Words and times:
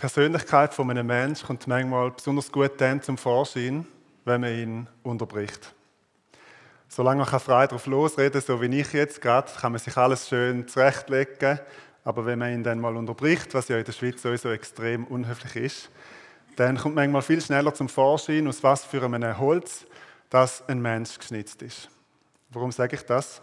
Persönlichkeit 0.00 0.72
von 0.72 0.90
einem 0.90 1.06
Menschen 1.06 1.46
kommt 1.46 1.66
manchmal 1.66 2.10
besonders 2.10 2.50
gut 2.50 2.80
dann 2.80 3.02
zum 3.02 3.18
Vorschein, 3.18 3.86
wenn 4.24 4.40
man 4.40 4.50
ihn 4.50 4.86
unterbricht. 5.02 5.74
Solange 6.88 7.22
man 7.22 7.40
frei 7.40 7.66
darauf 7.66 7.84
losreden 7.84 8.40
so 8.40 8.62
wie 8.62 8.80
ich 8.80 8.94
jetzt 8.94 9.20
gerade, 9.20 9.52
kann 9.60 9.72
man 9.72 9.78
sich 9.78 9.94
alles 9.98 10.26
schön 10.26 10.66
zurechtlegen. 10.66 11.60
Aber 12.02 12.24
wenn 12.24 12.38
man 12.38 12.50
ihn 12.50 12.64
dann 12.64 12.80
mal 12.80 12.96
unterbricht, 12.96 13.52
was 13.52 13.68
ja 13.68 13.76
in 13.76 13.84
der 13.84 13.92
Schweiz 13.92 14.22
sowieso 14.22 14.48
extrem 14.50 15.04
unhöflich 15.04 15.56
ist, 15.56 15.90
dann 16.56 16.78
kommt 16.78 16.94
manchmal 16.94 17.20
viel 17.20 17.42
schneller 17.42 17.74
zum 17.74 17.90
Vorschein, 17.90 18.48
aus 18.48 18.62
was 18.62 18.86
für 18.86 19.04
einem 19.04 19.38
Holz 19.38 19.84
das 20.30 20.66
ein 20.66 20.80
Mensch 20.80 21.18
geschnitzt 21.18 21.60
ist. 21.60 21.90
Warum 22.48 22.72
sage 22.72 22.96
ich 22.96 23.02
das? 23.02 23.42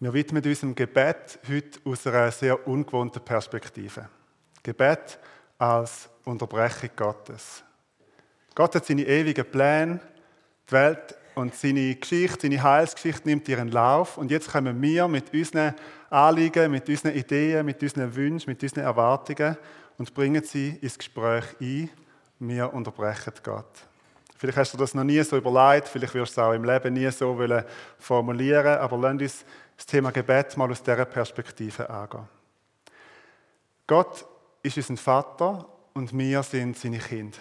Wir 0.00 0.12
widmen 0.12 0.42
unserem 0.44 0.74
Gebet 0.74 1.38
heute 1.48 1.78
aus 1.84 2.08
einer 2.08 2.32
sehr 2.32 2.66
ungewohnten 2.66 3.24
Perspektive. 3.24 4.08
Gebet 4.62 5.18
als 5.58 6.08
Unterbrechung 6.24 6.90
Gottes. 6.96 7.62
Gott 8.54 8.74
hat 8.74 8.86
seine 8.86 9.06
ewigen 9.06 9.44
Pläne, 9.50 10.00
die 10.68 10.72
Welt 10.72 11.16
und 11.34 11.54
seine 11.54 11.94
Geschichte, 11.94 12.42
seine 12.42 12.62
Heilsgeschichte 12.62 13.28
nimmt 13.28 13.48
ihren 13.48 13.68
Lauf 13.68 14.18
und 14.18 14.30
jetzt 14.30 14.52
kommen 14.52 14.80
wir 14.80 15.08
mit 15.08 15.32
unseren 15.32 15.74
Anliegen, 16.10 16.70
mit 16.70 16.88
unseren 16.88 17.14
Ideen, 17.14 17.64
mit 17.64 17.82
unseren 17.82 18.14
Wünschen, 18.14 18.50
mit 18.50 18.62
unseren 18.62 18.84
Erwartungen 18.84 19.56
und 19.98 20.12
bringen 20.12 20.42
sie 20.44 20.78
ins 20.80 20.98
Gespräch 20.98 21.44
ein. 21.60 21.90
Wir 22.38 22.72
unterbrechen 22.72 23.32
Gott. 23.42 23.86
Vielleicht 24.36 24.58
hast 24.58 24.74
du 24.74 24.78
das 24.78 24.94
noch 24.94 25.04
nie 25.04 25.22
so 25.22 25.36
überlegt, 25.36 25.88
vielleicht 25.88 26.14
wirst 26.14 26.36
du 26.36 26.40
es 26.40 26.46
auch 26.46 26.52
im 26.52 26.64
Leben 26.64 26.94
nie 26.94 27.10
so 27.12 27.38
formulieren, 27.98 28.78
aber 28.78 28.98
lass 28.98 29.12
uns 29.12 29.44
das 29.76 29.86
Thema 29.86 30.10
Gebet 30.10 30.56
mal 30.56 30.70
aus 30.70 30.82
dieser 30.82 31.04
Perspektive 31.04 31.88
angehen. 31.88 32.28
Gott 33.86 34.26
ist 34.62 34.78
unser 34.78 35.02
Vater 35.02 35.66
und 35.94 36.16
wir 36.16 36.42
sind 36.42 36.78
seine 36.78 36.98
Kinder. 36.98 37.38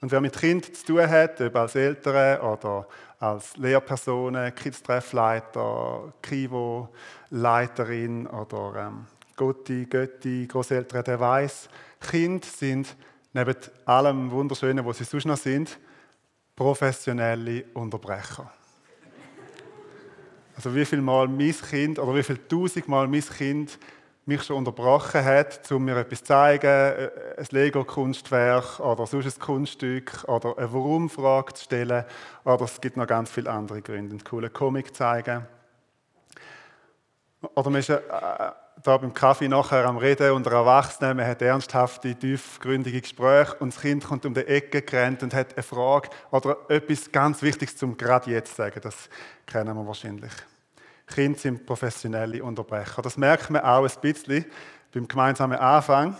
Und 0.00 0.12
wer 0.12 0.20
mit 0.20 0.38
Kind 0.38 0.76
zu 0.76 0.86
tun 0.86 1.08
hat, 1.08 1.40
ob 1.40 1.56
als 1.56 1.74
Eltern 1.74 2.40
oder 2.40 2.86
als 3.18 3.56
Lehrpersonen, 3.58 4.54
Kids-Treffleiter, 4.54 6.14
Krivo-Leiterin 6.22 8.26
oder 8.26 8.86
ähm, 8.86 9.06
Gotti, 9.36 9.86
Götti, 9.86 10.46
Großeltern, 10.46 11.04
der 11.04 11.20
weiß, 11.20 11.68
Kinder 12.00 12.46
sind 12.46 12.96
neben 13.32 13.56
allem 13.84 14.30
Wunderschönen, 14.30 14.86
was 14.86 14.98
sie 14.98 15.04
sonst 15.04 15.26
noch 15.26 15.36
sind, 15.36 15.78
professionelle 16.56 17.64
Unterbrecher. 17.74 18.50
Also 20.56 20.74
wie 20.74 20.84
viel 20.84 21.00
Mal 21.00 21.28
mein 21.28 21.54
Kind 21.54 21.98
oder 21.98 22.14
wie 22.14 22.22
viel 22.22 22.36
tausend 22.36 22.88
Mal 22.88 23.06
mein 23.06 23.22
Kind 23.22 23.78
mich 24.26 24.42
schon 24.42 24.56
unterbrochen 24.56 25.24
hat, 25.24 25.70
um 25.72 25.84
mir 25.84 25.96
etwas 25.96 26.20
zu 26.20 26.26
zeigen, 26.26 26.66
äh, 26.66 27.10
ein 27.38 27.46
Lego-Kunstwerk 27.50 28.80
oder 28.80 29.06
sonst 29.06 29.36
ein 29.36 29.40
Kunststück 29.40 30.24
oder 30.28 30.56
eine 30.58 30.72
Warum-Frage 30.72 31.54
zu 31.54 31.64
stellen. 31.64 32.04
Oder 32.44 32.64
es 32.64 32.80
gibt 32.80 32.96
noch 32.96 33.06
ganz 33.06 33.30
viele 33.30 33.50
andere 33.50 33.82
Gründe, 33.82 34.12
einen 34.12 34.24
coolen 34.24 34.52
Comic 34.52 34.88
zu 34.88 34.92
zeigen. 34.94 35.46
Oder 37.54 37.70
man 37.70 37.80
ist 37.80 37.88
äh, 37.88 38.00
da 38.82 38.96
beim 38.96 39.12
Kaffee 39.12 39.48
nachher 39.48 39.84
am 39.86 39.96
Reden 39.96 40.32
unter 40.32 40.52
Erwachsenen, 40.52 41.16
man 41.16 41.26
hat 41.26 41.42
ernsthafte, 41.42 42.14
tiefgründige 42.14 43.00
Gespräche 43.00 43.54
und 43.56 43.74
das 43.74 43.82
Kind 43.82 44.04
kommt 44.04 44.24
um 44.26 44.34
die 44.34 44.46
Ecke 44.46 44.82
gerannt 44.82 45.22
und 45.22 45.34
hat 45.34 45.54
eine 45.54 45.62
Frage 45.62 46.08
oder 46.30 46.56
etwas 46.68 47.10
ganz 47.12 47.42
Wichtiges 47.42 47.76
zum 47.76 47.96
gerade 47.96 48.30
jetzt 48.30 48.56
sagen. 48.56 48.80
Das 48.82 49.08
kennen 49.46 49.74
wir 49.76 49.86
wahrscheinlich. 49.86 50.32
Kinder 51.10 51.38
sind 51.38 51.66
professionelle 51.66 52.42
Unterbrecher. 52.42 53.02
Das 53.02 53.16
merkt 53.16 53.50
man 53.50 53.62
auch 53.62 53.84
ein 53.84 54.00
bisschen 54.00 54.44
beim 54.92 55.06
gemeinsamen 55.06 55.58
Anfang. 55.58 56.16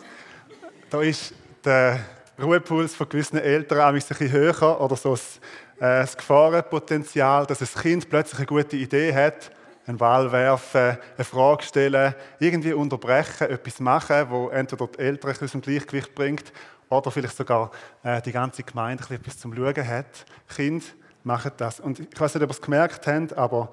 Da 0.91 1.01
ist 1.01 1.33
der 1.65 2.01
Ruhepuls 2.41 2.95
von 2.95 3.09
gewissen 3.09 3.39
Eltern 3.39 3.81
ein 3.81 3.95
bisschen 3.95 4.33
höher 4.33 4.81
oder 4.81 4.97
so 4.97 5.11
das, 5.11 5.37
äh, 5.77 6.03
das 6.03 6.17
Gefahrenpotenzial, 6.17 7.47
dass 7.47 7.61
ein 7.61 7.83
Kind 7.83 8.09
plötzlich 8.09 8.39
eine 8.39 8.47
gute 8.47 8.77
Idee 8.77 9.15
hat, 9.15 9.53
einen 9.87 9.99
Ball 9.99 10.31
werfen, 10.33 10.99
eine 11.17 11.25
Frage 11.25 11.63
stellen, 11.63 12.15
irgendwie 12.39 12.73
unterbrechen, 12.73 13.49
etwas 13.49 13.81
machen, 13.81 14.27
wo 14.31 14.49
entweder 14.49 14.87
die 14.87 14.99
Eltern 14.99 15.35
aus 15.41 15.53
dem 15.53 15.61
Gleichgewicht 15.61 16.15
bringt 16.15 16.53
oder 16.89 17.11
vielleicht 17.11 17.37
sogar 17.37 17.71
äh, 18.03 18.21
die 18.23 18.33
ganze 18.33 18.63
Gemeinde 18.63 19.05
etwas 19.11 19.39
zum 19.39 19.55
Schauen 19.55 19.87
hat. 19.87 20.25
Kinder 20.55 20.85
machen 21.23 21.53
das. 21.57 21.79
Und 21.79 22.01
ich 22.01 22.21
weiß 22.21 22.35
nicht, 22.35 22.43
ob 22.43 22.51
ihr 22.51 22.55
es 22.55 22.61
gemerkt 22.63 23.07
habt, 23.07 23.37
aber 23.37 23.73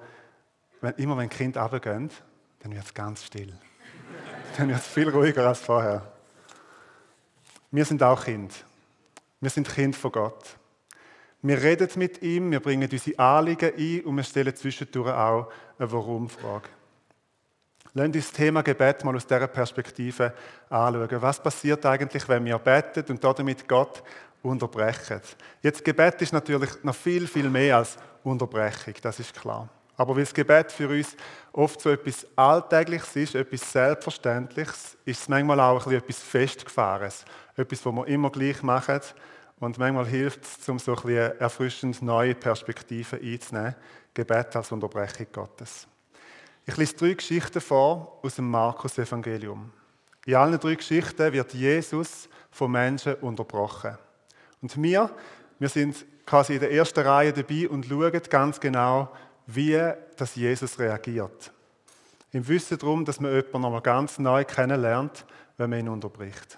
wenn, 0.81 0.93
immer 0.95 1.17
wenn 1.17 1.29
Kinder 1.29 1.61
runtergehen, 1.61 2.09
dann 2.59 2.73
wird 2.73 2.85
es 2.85 2.93
ganz 2.93 3.23
still. 3.23 3.53
dann 4.57 4.69
wird 4.69 4.79
es 4.79 4.88
viel 4.88 5.09
ruhiger 5.09 5.47
als 5.47 5.59
vorher. 5.59 6.11
Wir 7.71 7.85
sind 7.85 8.01
auch 8.01 8.23
Kind. 8.23 8.53
Wir 9.39 9.49
sind 9.49 9.69
Kind 9.69 9.95
von 9.95 10.11
Gott. 10.11 10.57
Wir 11.41 11.61
reden 11.61 11.89
mit 11.95 12.21
ihm, 12.23 12.49
wir 12.49 12.59
bringen 12.59 12.89
unsere 12.91 13.19
Anliegen 13.19 13.71
ein 13.77 14.01
und 14.05 14.15
wir 14.15 14.23
stellen 14.23 14.55
zwischendurch 14.55 15.13
auch 15.13 15.51
eine 15.77 15.91
Warum-Frage. 15.91 16.69
Lassen 17.94 18.13
uns 18.13 18.27
das 18.27 18.31
Thema 18.31 18.61
Gebet 18.63 19.03
mal 19.03 19.15
aus 19.15 19.25
dieser 19.25 19.47
Perspektive 19.47 20.33
anschauen. 20.69 21.21
Was 21.21 21.41
passiert 21.41 21.85
eigentlich, 21.85 22.27
wenn 22.27 22.45
wir 22.45 22.57
beten 22.57 23.05
und 23.09 23.23
damit 23.23 23.67
Gott 23.67 24.03
unterbrechen? 24.41 25.21
Jetzt, 25.61 25.83
Gebet 25.83 26.21
ist 26.21 26.33
natürlich 26.33 26.83
noch 26.83 26.95
viel, 26.95 27.27
viel 27.27 27.49
mehr 27.49 27.77
als 27.77 27.97
Unterbrechung, 28.23 28.95
das 29.01 29.19
ist 29.19 29.33
klar. 29.33 29.69
Aber 29.97 30.16
weil 30.16 30.24
das 30.24 30.34
Gebet 30.34 30.72
für 30.72 30.88
uns 30.90 31.16
oft 31.52 31.81
so 31.81 31.90
etwas 31.90 32.25
Alltägliches 32.35 33.16
ist, 33.16 33.35
etwas 33.35 33.72
Selbstverständliches, 33.72 34.96
ist 35.03 35.22
es 35.22 35.28
manchmal 35.28 35.59
auch 35.59 35.88
etwas 35.88 36.19
Festgefahrenes. 36.19 37.25
Etwas, 37.56 37.84
was 37.84 37.94
wir 37.94 38.07
immer 38.07 38.30
gleich 38.30 38.62
machen. 38.62 39.02
Und 39.59 39.80
manchmal 39.80 40.06
hilft 40.06 40.44
es, 40.44 40.69
um 40.69 40.78
so 40.78 40.96
ein 40.96 41.02
bisschen 41.02 41.40
erfrischend 41.40 42.02
neue 42.03 42.36
Perspektiven 42.36 43.19
einzunehmen. 43.19 43.75
Gebet 44.13 44.56
als 44.56 44.72
Unterbrechung 44.72 45.28
Gottes. 45.34 45.88
Ich 46.66 46.78
lese 46.78 46.96
drei 46.96 47.13
Geschichten 47.13 47.62
vor 47.62 48.19
aus 48.22 48.36
dem 48.36 48.52
Markus-Evangelium. 48.52 49.72
In 50.25 50.36
allen 50.36 50.59
drei 50.59 50.75
Geschichten 50.75 51.31
wird 51.34 51.53
Jesus 51.53 52.30
von 52.52 52.72
Menschen 52.72 53.16
unterbrochen. 53.16 53.97
Und 54.62 54.80
wir, 54.81 55.09
wir 55.57 55.69
sind 55.69 56.06
quasi 56.25 56.56
in 56.56 56.59
der 56.59 56.72
ersten 56.72 57.00
Reihe 57.00 57.34
dabei 57.34 57.69
und 57.69 57.86
schauen 57.86 58.22
ganz 58.30 58.59
genau, 58.59 59.09
wie 59.47 59.81
das 60.16 60.35
Jesus 60.35 60.78
reagiert. 60.78 61.52
Im 62.31 62.47
Wissen 62.47 62.78
darum, 62.78 63.06
dass 63.06 63.19
man 63.19 63.31
jemanden 63.31 63.62
nochmal 63.62 63.81
ganz 63.81 64.19
neu 64.19 64.44
kennenlernt, 64.44 65.25
wenn 65.58 65.69
man 65.69 65.80
ihn 65.80 65.90
unterbricht. 65.90 66.58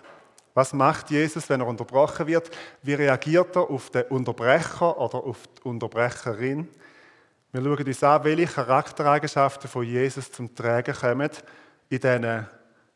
Was 0.55 0.73
macht 0.73 1.11
Jesus, 1.11 1.47
wenn 1.47 1.61
er 1.61 1.67
unterbrochen 1.67 2.27
wird? 2.27 2.49
Wie 2.81 2.95
reagiert 2.95 3.55
er 3.55 3.69
auf 3.69 3.91
den 3.91 4.03
Unterbrecher 4.09 4.99
oder 4.99 5.23
auf 5.23 5.37
die 5.57 5.61
Unterbrecherin? 5.67 6.67
Wir 7.51 7.63
schauen 7.63 7.87
uns 7.87 8.03
an, 8.03 8.23
welche 8.23 8.47
Charaktereigenschaften 8.47 9.69
von 9.69 9.85
Jesus 9.85 10.31
zum 10.31 10.53
Tragen 10.53 10.93
kommen 10.93 11.29
in 11.89 11.99
diesen 11.99 12.47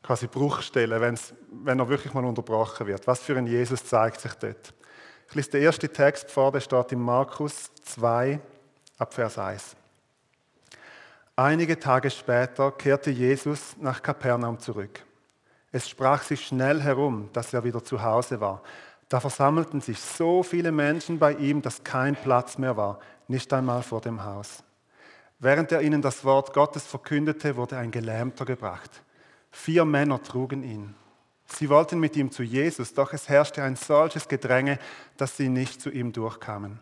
quasi 0.01 0.27
Bruchstellen, 0.27 1.17
wenn 1.63 1.79
er 1.79 1.87
wirklich 1.87 2.13
mal 2.13 2.25
unterbrochen 2.25 2.87
wird. 2.87 3.07
Was 3.07 3.21
für 3.21 3.37
ein 3.37 3.47
Jesus 3.47 3.85
zeigt 3.85 4.19
sich 4.19 4.33
dort? 4.33 4.73
Ich 5.29 5.35
lese 5.35 5.51
den 5.51 5.63
ersten 5.63 5.93
Text 5.93 6.29
vor, 6.29 6.51
der 6.51 6.59
steht 6.59 6.91
in 6.91 6.99
Markus 6.99 7.71
2, 7.83 8.39
ab 8.97 9.13
Vers 9.13 9.37
1. 9.37 9.75
Einige 11.35 11.79
Tage 11.79 12.11
später 12.11 12.71
kehrte 12.71 13.09
Jesus 13.09 13.75
nach 13.79 14.03
Kapernaum 14.03 14.59
zurück. 14.59 15.03
Es 15.71 15.89
sprach 15.89 16.21
sich 16.21 16.45
schnell 16.45 16.79
herum, 16.79 17.29
dass 17.33 17.51
er 17.55 17.63
wieder 17.63 17.83
zu 17.83 18.03
Hause 18.03 18.39
war. 18.39 18.61
Da 19.09 19.19
versammelten 19.19 19.81
sich 19.81 19.99
so 19.99 20.43
viele 20.43 20.71
Menschen 20.71 21.17
bei 21.17 21.33
ihm, 21.33 21.63
dass 21.63 21.83
kein 21.83 22.15
Platz 22.15 22.59
mehr 22.59 22.77
war, 22.77 22.99
nicht 23.27 23.51
einmal 23.51 23.81
vor 23.81 23.99
dem 23.99 24.23
Haus. 24.23 24.63
Während 25.39 25.71
er 25.71 25.81
ihnen 25.81 26.03
das 26.03 26.23
Wort 26.23 26.53
Gottes 26.53 26.85
verkündete, 26.85 27.55
wurde 27.55 27.77
ein 27.77 27.89
Gelähmter 27.89 28.45
gebracht. 28.45 29.01
Vier 29.49 29.85
Männer 29.85 30.21
trugen 30.21 30.61
ihn. 30.61 30.93
Sie 31.47 31.67
wollten 31.67 31.99
mit 31.99 32.15
ihm 32.15 32.31
zu 32.31 32.43
Jesus, 32.43 32.93
doch 32.93 33.11
es 33.11 33.27
herrschte 33.27 33.63
ein 33.63 33.75
solches 33.75 34.27
Gedränge, 34.27 34.77
dass 35.17 35.35
sie 35.35 35.49
nicht 35.49 35.81
zu 35.81 35.89
ihm 35.89 36.13
durchkamen. 36.13 36.79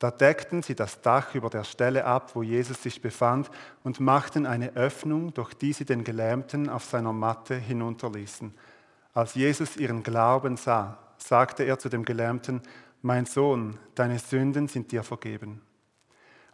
Da 0.00 0.10
deckten 0.10 0.62
sie 0.62 0.74
das 0.74 1.02
Dach 1.02 1.34
über 1.34 1.50
der 1.50 1.62
Stelle 1.62 2.06
ab, 2.06 2.34
wo 2.34 2.42
Jesus 2.42 2.82
sich 2.82 3.02
befand, 3.02 3.50
und 3.84 4.00
machten 4.00 4.46
eine 4.46 4.74
Öffnung, 4.74 5.34
durch 5.34 5.52
die 5.52 5.74
sie 5.74 5.84
den 5.84 6.04
Gelähmten 6.04 6.70
auf 6.70 6.84
seiner 6.84 7.12
Matte 7.12 7.54
hinunterließen. 7.54 8.54
Als 9.12 9.34
Jesus 9.34 9.76
ihren 9.76 10.02
Glauben 10.02 10.56
sah, 10.56 10.96
sagte 11.18 11.64
er 11.64 11.78
zu 11.78 11.90
dem 11.90 12.06
Gelähmten, 12.06 12.62
Mein 13.02 13.26
Sohn, 13.26 13.78
deine 13.94 14.18
Sünden 14.18 14.68
sind 14.68 14.90
dir 14.90 15.02
vergeben. 15.02 15.60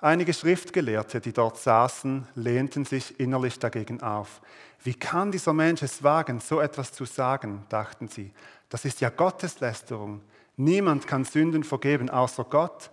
Einige 0.01 0.35
Schriftgelehrte, 0.35 1.21
die 1.21 1.33
dort 1.33 1.57
saßen, 1.57 2.27
lehnten 2.35 2.85
sich 2.85 3.21
innerlich 3.21 3.61
dagegen 3.61 4.03
auf. 4.03 4.41
Wie 4.83 4.95
kann 4.95 5.31
dieser 5.31 5.53
Mensch 5.53 5.83
es 5.83 6.03
wagen, 6.03 6.41
so 6.41 6.61
etwas 6.61 6.93
zu 6.93 7.05
sagen, 7.05 7.65
dachten 7.69 8.09
sie. 8.09 8.33
Das 8.69 8.85
ist 8.85 9.01
ja 9.01 9.09
Gotteslästerung. 9.09 10.21
Niemand 10.57 11.07
kann 11.07 11.25
Sünden 11.25 11.63
vergeben 11.63 12.11
außer 12.11 12.43
Gott. 12.43 12.91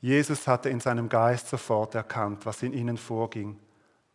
Jesus 0.00 0.46
hatte 0.46 0.68
in 0.68 0.80
seinem 0.80 1.08
Geist 1.08 1.48
sofort 1.48 1.94
erkannt, 1.94 2.46
was 2.46 2.62
in 2.62 2.72
ihnen 2.72 2.96
vorging. 2.96 3.58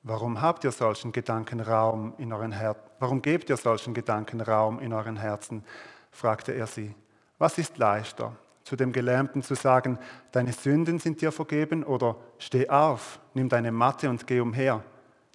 Warum 0.01 0.41
habt 0.41 0.63
ihr 0.63 0.71
solchen 0.71 1.11
Gedankenraum 1.11 2.13
in 2.17 2.31
euren 2.31 2.51
Herzen? 2.51 2.81
Warum 2.99 3.21
gebt 3.21 3.49
ihr 3.49 3.57
solchen 3.57 3.93
Gedankenraum 3.93 4.79
in 4.79 4.93
euren 4.93 5.17
Herzen? 5.17 5.63
fragte 6.11 6.53
er 6.53 6.67
sie. 6.67 6.93
Was 7.37 7.57
ist 7.57 7.77
leichter, 7.77 8.33
zu 8.63 8.75
dem 8.75 8.93
Gelähmten 8.93 9.43
zu 9.43 9.55
sagen, 9.55 9.97
deine 10.31 10.53
Sünden 10.53 10.99
sind 10.99 11.21
dir 11.21 11.31
vergeben 11.31 11.83
oder 11.83 12.15
steh 12.37 12.69
auf, 12.69 13.19
nimm 13.33 13.49
deine 13.49 13.71
Matte 13.71 14.09
und 14.09 14.25
geh 14.27 14.39
umher? 14.39 14.83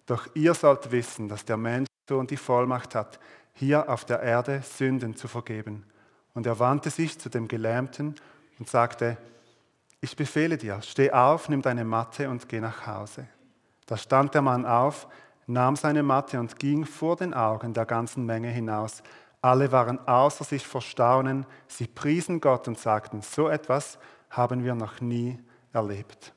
Doch 0.05 0.27
ihr 0.33 0.55
sollt 0.55 0.91
wissen, 0.91 1.27
dass 1.27 1.45
der 1.45 1.57
Mensch 1.57 1.87
so 2.07 2.17
und 2.17 2.31
die 2.31 2.37
Vollmacht 2.37 2.95
hat, 2.95 3.19
hier 3.53 3.89
auf 3.89 4.05
der 4.05 4.21
Erde 4.21 4.61
Sünden 4.63 5.15
zu 5.15 5.27
vergeben. 5.27 5.85
Und 6.33 6.47
er 6.47 6.57
wandte 6.57 6.89
sich 6.89 7.19
zu 7.19 7.29
dem 7.29 7.47
Gelähmten 7.47 8.15
und 8.57 8.67
sagte, 8.69 9.17
ich 10.01 10.15
befehle 10.15 10.57
dir, 10.57 10.81
steh 10.81 11.11
auf, 11.11 11.49
nimm 11.49 11.61
deine 11.61 11.83
Matte 11.83 12.29
und 12.29 12.47
geh 12.47 12.59
nach 12.59 12.87
Hause. 12.87 13.27
Da 13.85 13.97
stand 13.97 14.33
der 14.33 14.41
Mann 14.41 14.65
auf, 14.65 15.07
nahm 15.47 15.75
seine 15.75 16.03
Matte 16.03 16.39
und 16.39 16.57
ging 16.59 16.85
vor 16.85 17.15
den 17.15 17.33
Augen 17.33 17.73
der 17.73 17.85
ganzen 17.85 18.25
Menge 18.25 18.49
hinaus. 18.49 19.03
Alle 19.41 19.71
waren 19.71 19.99
außer 20.07 20.43
sich 20.43 20.65
vor 20.65 20.81
Staunen, 20.81 21.45
sie 21.67 21.87
priesen 21.87 22.39
Gott 22.39 22.67
und 22.67 22.77
sagten, 22.77 23.21
so 23.21 23.49
etwas 23.49 23.97
haben 24.29 24.63
wir 24.63 24.75
noch 24.75 25.01
nie 25.01 25.39
erlebt. 25.73 26.33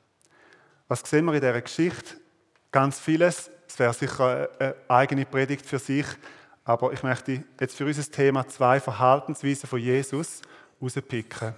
Was 0.88 1.00
sehen 1.00 1.24
wir 1.26 1.34
in 1.34 1.40
dieser 1.40 1.60
Geschichte? 1.60 2.16
Ganz 2.70 2.98
vieles, 2.98 3.50
es 3.68 3.78
wäre 3.78 3.92
sicher 3.92 4.48
eine 4.58 4.74
eigene 4.88 5.26
Predigt 5.26 5.66
für 5.66 5.78
sich, 5.78 6.06
aber 6.64 6.92
ich 6.92 7.02
möchte 7.02 7.44
jetzt 7.60 7.76
für 7.76 7.86
unser 7.86 8.10
Thema 8.10 8.46
zwei 8.46 8.80
Verhaltensweisen 8.80 9.68
von 9.68 9.78
Jesus 9.78 10.42
herauspicken. 10.80 11.54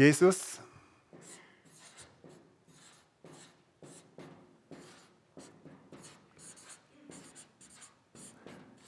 Jesus 0.00 0.58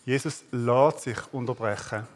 Jesus 0.07 0.43
lässt 0.53 1.01
sich 1.01 1.19
unterbrechen. 1.35 2.09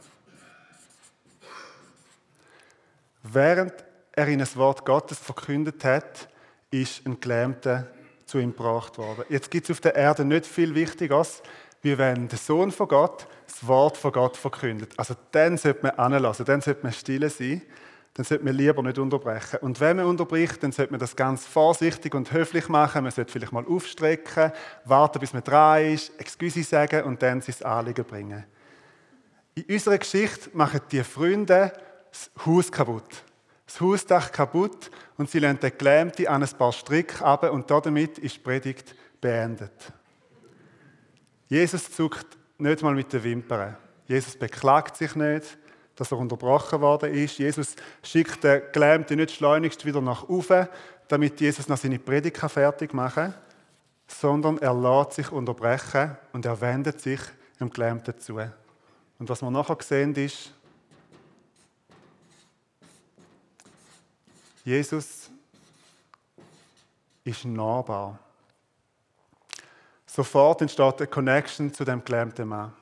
Während 3.22 3.74
er 4.12 4.28
in 4.28 4.38
das 4.38 4.56
Wort 4.56 4.86
Gottes 4.86 5.18
verkündet 5.18 5.84
hat, 5.84 6.30
ist 6.70 7.04
ein 7.04 7.20
Gelähmter 7.20 7.88
zu 8.24 8.38
ihm 8.38 8.52
gebracht 8.52 8.96
worden. 8.96 9.26
Jetzt 9.28 9.50
gibt 9.50 9.68
es 9.68 9.76
auf 9.76 9.82
der 9.82 9.94
Erde 9.94 10.24
nicht 10.24 10.46
viel 10.46 10.74
Wichtigeres, 10.74 11.42
wie 11.82 11.98
wenn 11.98 12.28
der 12.28 12.38
Sohn 12.38 12.72
von 12.72 12.88
Gott 12.88 13.28
das 13.46 13.66
Wort 13.66 13.98
von 13.98 14.12
Gott 14.12 14.38
verkündet. 14.38 14.94
Also 14.96 15.14
dann 15.32 15.58
sollte 15.58 15.82
man 15.82 15.92
anlassen, 15.98 16.46
dann 16.46 16.62
sollte 16.62 16.82
man 16.82 16.94
still 16.94 17.28
sein 17.28 17.60
dann 18.16 18.24
sollte 18.24 18.44
man 18.46 18.54
lieber 18.54 18.82
nicht 18.82 18.98
unterbrechen. 18.98 19.58
Und 19.60 19.78
wenn 19.78 19.98
man 19.98 20.06
unterbricht, 20.06 20.62
dann 20.62 20.72
sollte 20.72 20.90
man 20.90 21.00
das 21.00 21.14
ganz 21.14 21.44
vorsichtig 21.44 22.14
und 22.14 22.32
höflich 22.32 22.66
machen. 22.70 23.02
Man 23.02 23.12
sollte 23.12 23.30
vielleicht 23.30 23.52
mal 23.52 23.66
aufstrecken, 23.66 24.52
warten, 24.86 25.18
bis 25.18 25.34
man 25.34 25.44
dran 25.44 25.84
ist, 25.84 26.18
Excuse 26.18 26.62
sagen 26.62 27.04
und 27.04 27.22
dann 27.22 27.42
sein 27.42 27.62
Anliegen 27.66 28.06
bringen. 28.06 28.44
In 29.54 29.64
unserer 29.64 29.98
Geschichte 29.98 30.48
machen 30.54 30.80
die 30.90 31.04
Freunde 31.04 31.74
das 32.10 32.30
Haus 32.46 32.72
kaputt. 32.72 33.22
Das 33.66 33.82
Hausdach 33.82 34.32
kaputt 34.32 34.90
und 35.18 35.28
sie 35.28 35.38
lassen 35.38 35.60
den 35.60 35.76
Gelähmten 35.76 36.26
an 36.26 36.42
ein 36.42 36.48
paar 36.56 36.72
Strick 36.72 37.20
ab 37.20 37.42
und 37.52 37.70
damit 37.70 38.16
ist 38.16 38.36
die 38.36 38.40
Predigt 38.40 38.94
beendet. 39.20 39.92
Jesus 41.48 41.90
zuckt 41.90 42.26
nicht 42.56 42.82
mal 42.82 42.94
mit 42.94 43.12
den 43.12 43.22
Wimpern. 43.22 43.76
Jesus 44.06 44.38
beklagt 44.38 44.96
sich 44.96 45.14
nicht 45.16 45.58
dass 45.96 46.12
er 46.12 46.18
unterbrochen 46.18 46.80
worden 46.80 47.12
ist. 47.12 47.38
Jesus 47.38 47.74
schickt 48.02 48.44
den 48.44 48.62
Gelähmten 48.72 49.16
nicht 49.16 49.32
schleunigst 49.32 49.84
wieder 49.84 50.00
nach 50.00 50.28
oben, 50.28 50.68
damit 51.08 51.40
Jesus 51.40 51.68
noch 51.68 51.78
seine 51.78 51.98
Predigt 51.98 52.36
fertig 52.36 52.92
machen 52.92 53.32
kann, 53.32 53.34
sondern 54.06 54.58
er 54.58 54.74
lässt 54.74 55.14
sich 55.14 55.32
unterbrechen 55.32 56.16
und 56.32 56.44
er 56.44 56.60
wendet 56.60 57.00
sich 57.00 57.20
dem 57.58 57.70
Gelähmten 57.70 58.18
zu. 58.18 58.38
Und 59.18 59.28
was 59.28 59.42
wir 59.42 59.50
nachher 59.50 59.78
sehen 59.80 60.14
ist, 60.14 60.52
Jesus 64.64 65.30
ist 67.24 67.44
nahbar. 67.44 68.18
Sofort 70.06 70.62
entsteht 70.62 70.98
eine 70.98 71.06
Connection 71.06 71.72
zu 71.72 71.84
dem 71.84 72.04
gelähmten 72.04 72.48
Mann. 72.48 72.72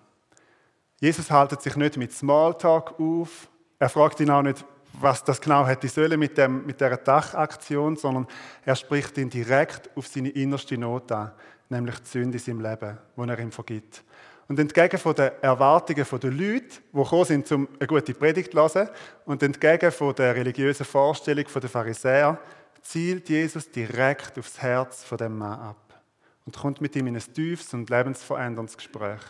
Jesus 1.05 1.31
haltet 1.31 1.61
sich 1.61 1.77
nicht 1.77 1.99
mit 1.99 2.15
Smalltalk 2.15 2.99
auf. 2.99 3.47
Er 3.79 3.91
fragt 3.91 4.21
ihn 4.21 4.31
auch 4.31 4.41
nicht, 4.41 4.65
was 4.95 5.23
das 5.23 5.39
genau 5.39 5.67
hätte 5.67 5.87
sollen 5.87 6.19
mit, 6.19 6.39
dem, 6.39 6.65
mit 6.65 6.81
dieser 6.81 6.97
Dachaktion, 6.97 7.95
sondern 7.99 8.27
er 8.65 8.75
spricht 8.75 9.19
ihn 9.19 9.29
direkt 9.29 9.95
auf 9.99 10.07
seine 10.07 10.31
innerste 10.31 10.79
Not 10.79 11.13
an, 11.13 11.33
nämlich 11.69 11.99
die 11.99 12.09
Sünde 12.09 12.39
in 12.39 12.43
seinem 12.43 12.61
Leben, 12.63 12.97
die 13.19 13.29
er 13.29 13.39
ihm 13.39 13.53
vergibt. 13.53 14.03
Und 14.49 14.59
entgegen 14.59 14.97
von 14.97 15.15
den 15.15 15.33
Erwartungen 15.43 16.07
der 16.11 16.31
Leute, 16.31 16.63
die 16.95 16.97
gekommen 16.97 17.25
sind, 17.27 17.53
um 17.53 17.69
eine 17.79 17.87
gute 17.87 18.15
Predigt 18.15 18.53
zu 18.53 18.59
hören, 18.59 18.89
und 19.27 19.43
entgegen 19.43 19.93
von 19.93 20.15
der 20.15 20.35
religiösen 20.35 20.87
Vorstellung 20.87 21.45
der 21.45 21.69
Pharisäer, 21.69 22.39
zielt 22.81 23.29
Jesus 23.29 23.71
direkt 23.71 24.39
aufs 24.39 24.59
Herz 24.63 25.05
von 25.05 25.19
dem 25.19 25.37
Mann 25.37 25.61
ab 25.61 26.03
und 26.47 26.57
kommt 26.57 26.81
mit 26.81 26.97
ihm 26.97 27.09
in 27.09 27.17
ein 27.17 27.35
tiefes 27.35 27.75
und 27.75 27.91
lebensveränderndes 27.91 28.79
Gespräch. 28.79 29.21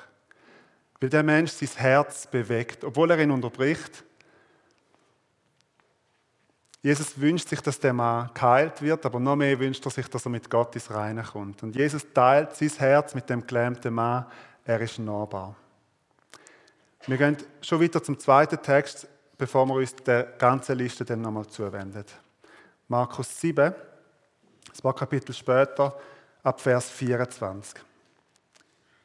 Weil 1.05 1.11
der 1.11 1.23
Mensch 1.23 1.53
sein 1.53 1.69
Herz 1.77 2.27
bewegt, 2.27 2.83
obwohl 2.83 3.11
er 3.11 3.19
ihn 3.19 3.31
unterbricht. 3.31 4.03
Jesus 6.81 7.21
wünscht 7.21 7.47
sich, 7.47 7.61
dass 7.61 7.79
der 7.79 7.93
Mann 7.93 8.31
geheilt 8.33 8.81
wird, 8.81 9.05
aber 9.05 9.21
noch 9.21 9.37
mehr 9.37 9.61
wünscht 9.61 9.85
er 9.85 9.91
sich, 9.91 10.09
dass 10.09 10.25
er 10.25 10.31
mit 10.31 10.49
Gott 10.49 10.75
ins 10.75 10.91
Reine 10.91 11.23
kommt. 11.23 11.63
Und 11.63 11.77
Jesus 11.77 12.07
teilt 12.15 12.57
sein 12.57 12.71
Herz 12.79 13.15
mit 13.15 13.29
dem 13.29 13.47
gelähmten 13.47 13.93
Mann. 13.93 14.25
Er 14.65 14.81
ist 14.81 14.99
nahbar. 14.99 15.55
Wir 17.07 17.19
gehen 17.19 17.37
schon 17.61 17.83
weiter 17.83 18.03
zum 18.03 18.19
zweiten 18.19 18.63
Text, 18.63 19.07
bevor 19.37 19.67
wir 19.67 19.75
uns 19.75 19.95
der 19.97 20.23
ganzen 20.23 20.79
Liste 20.79 21.05
dann 21.05 21.21
nochmal 21.21 21.47
zuwenden. 21.49 22.07
Markus 22.89 23.43
7, 23.43 23.75
ein 23.75 24.81
paar 24.81 24.95
Kapitel 24.95 25.35
später, 25.35 26.01
ab 26.43 26.63
Vers 26.63 26.89
24. 26.89 27.94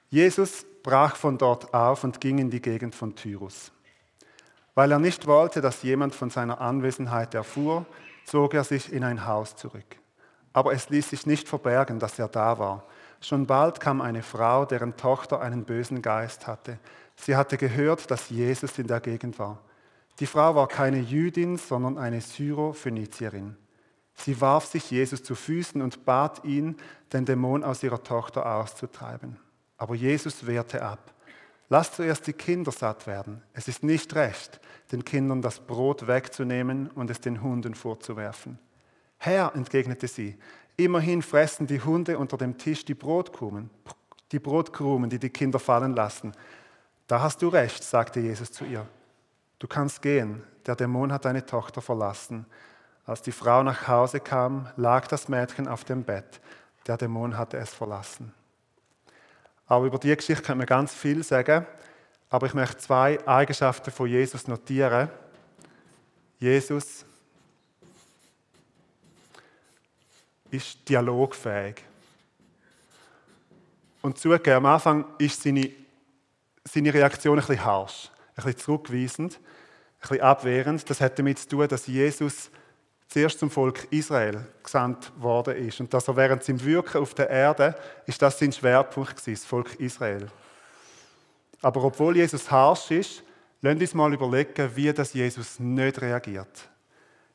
Jesus 0.10 0.66
brach 0.82 1.16
von 1.16 1.38
dort 1.38 1.74
auf 1.74 2.04
und 2.04 2.20
ging 2.20 2.40
in 2.40 2.50
die 2.50 2.62
Gegend 2.62 2.96
von 2.96 3.16
Tyrus. 3.16 3.72
Weil 4.74 4.92
er 4.92 5.00
nicht 5.00 5.28
wollte, 5.28 5.62
dass 5.62 5.84
jemand 5.84 6.16
von 6.16 6.30
seiner 6.30 6.62
Anwesenheit 6.62 7.36
erfuhr, 7.36 7.86
zog 8.26 8.54
er 8.54 8.64
sich 8.64 8.92
in 8.92 9.04
ein 9.04 9.28
Haus 9.28 9.56
zurück. 9.56 9.98
Aber 10.52 10.74
es 10.74 10.90
ließ 10.90 11.10
sich 11.10 11.26
nicht 11.26 11.48
verbergen, 11.48 12.00
dass 12.00 12.18
er 12.18 12.28
da 12.28 12.58
war. 12.58 12.86
Schon 13.22 13.46
bald 13.46 13.80
kam 13.80 14.02
eine 14.02 14.24
Frau, 14.24 14.66
deren 14.66 14.96
Tochter 14.98 15.42
einen 15.42 15.66
bösen 15.66 16.02
Geist 16.02 16.48
hatte. 16.48 16.80
Sie 17.16 17.36
hatte 17.36 17.58
gehört, 17.58 18.10
dass 18.10 18.30
Jesus 18.30 18.80
in 18.80 18.88
der 18.88 19.02
Gegend 19.02 19.38
war. 19.38 19.60
Die 20.20 20.26
Frau 20.26 20.56
war 20.56 20.68
keine 20.68 21.00
Jüdin, 21.00 21.58
sondern 21.58 21.98
eine 21.98 22.22
Syro-Phönizierin. 22.22 23.58
Sie 24.16 24.42
warf 24.42 24.66
sich 24.66 24.90
Jesus 24.92 25.24
zu 25.24 25.36
Füßen 25.36 25.82
und 25.82 26.04
bat 26.04 26.44
ihn, 26.44 26.78
den 27.14 27.26
Dämon 27.26 27.64
aus 27.64 27.84
ihrer 27.84 28.04
Tochter 28.04 28.46
auszutreiben. 28.46 29.38
Aber 29.80 29.96
Jesus 29.96 30.46
wehrte 30.46 30.84
ab. 30.84 31.14
Lasst 31.70 31.96
zuerst 31.96 32.28
die 32.28 32.34
Kinder 32.34 32.72
satt 32.72 33.08
werden. 33.08 33.42
Es 33.54 33.68
ist 33.68 33.82
nicht 33.84 34.14
recht, 34.16 34.60
den 34.92 35.06
Kindern 35.06 35.42
das 35.42 35.60
Brot 35.60 36.08
wegzunehmen 36.08 36.90
und 36.90 37.10
es 37.10 37.22
den 37.22 37.42
Hunden 37.42 37.76
vorzuwerfen. 37.76 38.60
Herr, 39.18 39.56
entgegnete 39.56 40.08
sie, 40.08 40.38
immerhin 40.78 41.22
fressen 41.22 41.68
die 41.68 41.82
Hunde 41.82 42.18
unter 42.18 42.38
dem 42.38 42.58
Tisch 42.58 42.86
die 42.86 42.94
Brotkrumen, 42.94 43.70
die 44.32 44.40
Brotkrumen, 44.40 45.10
die 45.10 45.20
die 45.20 45.30
Kinder 45.30 45.60
fallen 45.60 45.94
lassen. 45.94 46.34
Da 47.08 47.22
hast 47.22 47.42
du 47.42 47.48
recht, 47.48 47.84
sagte 47.84 48.20
Jesus 48.20 48.52
zu 48.52 48.66
ihr. 48.66 48.86
Du 49.60 49.68
kannst 49.68 50.02
gehen, 50.02 50.44
der 50.66 50.76
Dämon 50.76 51.12
hat 51.12 51.26
deine 51.26 51.46
Tochter 51.46 51.82
verlassen. 51.82 52.46
Als 53.06 53.22
die 53.22 53.32
Frau 53.32 53.64
nach 53.64 53.88
Hause 53.88 54.20
kam, 54.20 54.70
lag 54.76 55.08
das 55.08 55.30
Mädchen 55.30 55.68
auf 55.68 55.84
dem 55.84 56.04
Bett. 56.04 56.42
Der 56.88 56.98
Dämon 56.98 57.38
hatte 57.38 57.58
es 57.58 57.70
verlassen. 57.74 58.34
Aber 59.70 59.86
über 59.86 60.00
diese 60.00 60.18
Geschichte 60.18 60.42
könnte 60.42 60.58
man 60.58 60.66
ganz 60.66 60.94
viel 60.94 61.24
sagen. 61.24 61.66
Aber 62.30 62.48
ich 62.48 62.56
möchte 62.56 62.78
zwei 62.80 63.26
Eigenschaften 63.28 63.92
von 63.92 64.10
Jesus 64.10 64.48
notieren. 64.48 65.10
Jesus 66.40 67.06
ist 70.50 70.90
dialogfähig. 70.90 71.84
Und 74.02 74.18
zugegeben, 74.18 74.58
am 74.58 74.66
Anfang 74.66 75.06
ist 75.20 75.44
seine, 75.44 75.70
seine 76.64 76.94
Reaktion 76.94 77.38
ein 77.38 77.46
bisschen 77.46 77.64
harsch, 77.64 78.10
ein 78.36 78.46
bisschen 78.46 78.58
zurückweisend, 78.58 79.36
ein 79.36 80.02
bisschen 80.02 80.22
abwehrend. 80.22 80.90
Das 80.90 81.00
hat 81.00 81.20
damit 81.20 81.38
zu 81.38 81.48
tun, 81.48 81.68
dass 81.68 81.86
Jesus 81.86 82.50
zuerst 83.10 83.40
zum 83.40 83.50
Volk 83.50 83.88
Israel 83.92 84.46
gesandt 84.64 85.12
worden 85.18 85.56
ist. 85.58 85.80
Und 85.80 85.94
dass 85.94 86.08
er 86.08 86.16
während 86.16 86.44
seinem 86.44 86.64
Wirken 86.64 87.02
auf 87.02 87.14
der 87.16 87.30
Erde, 87.30 87.76
ist 88.06 88.22
das 88.22 88.40
sein 88.40 88.54
Schwerpunkt 88.54 89.18
gewesen, 89.18 89.34
das 89.34 89.46
Volk 89.46 89.80
Israel. 89.80 90.28
Aber 91.62 91.84
obwohl 91.84 92.16
Jesus 92.16 92.50
harsch 92.50 92.92
ist, 92.92 93.24
lasst 93.62 93.82
uns 93.82 93.94
mal 93.94 94.14
überlegen, 94.14 94.72
wie 94.76 94.94
das 94.94 95.14
Jesus 95.14 95.60
nicht 95.60 96.00
reagiert. 96.02 96.70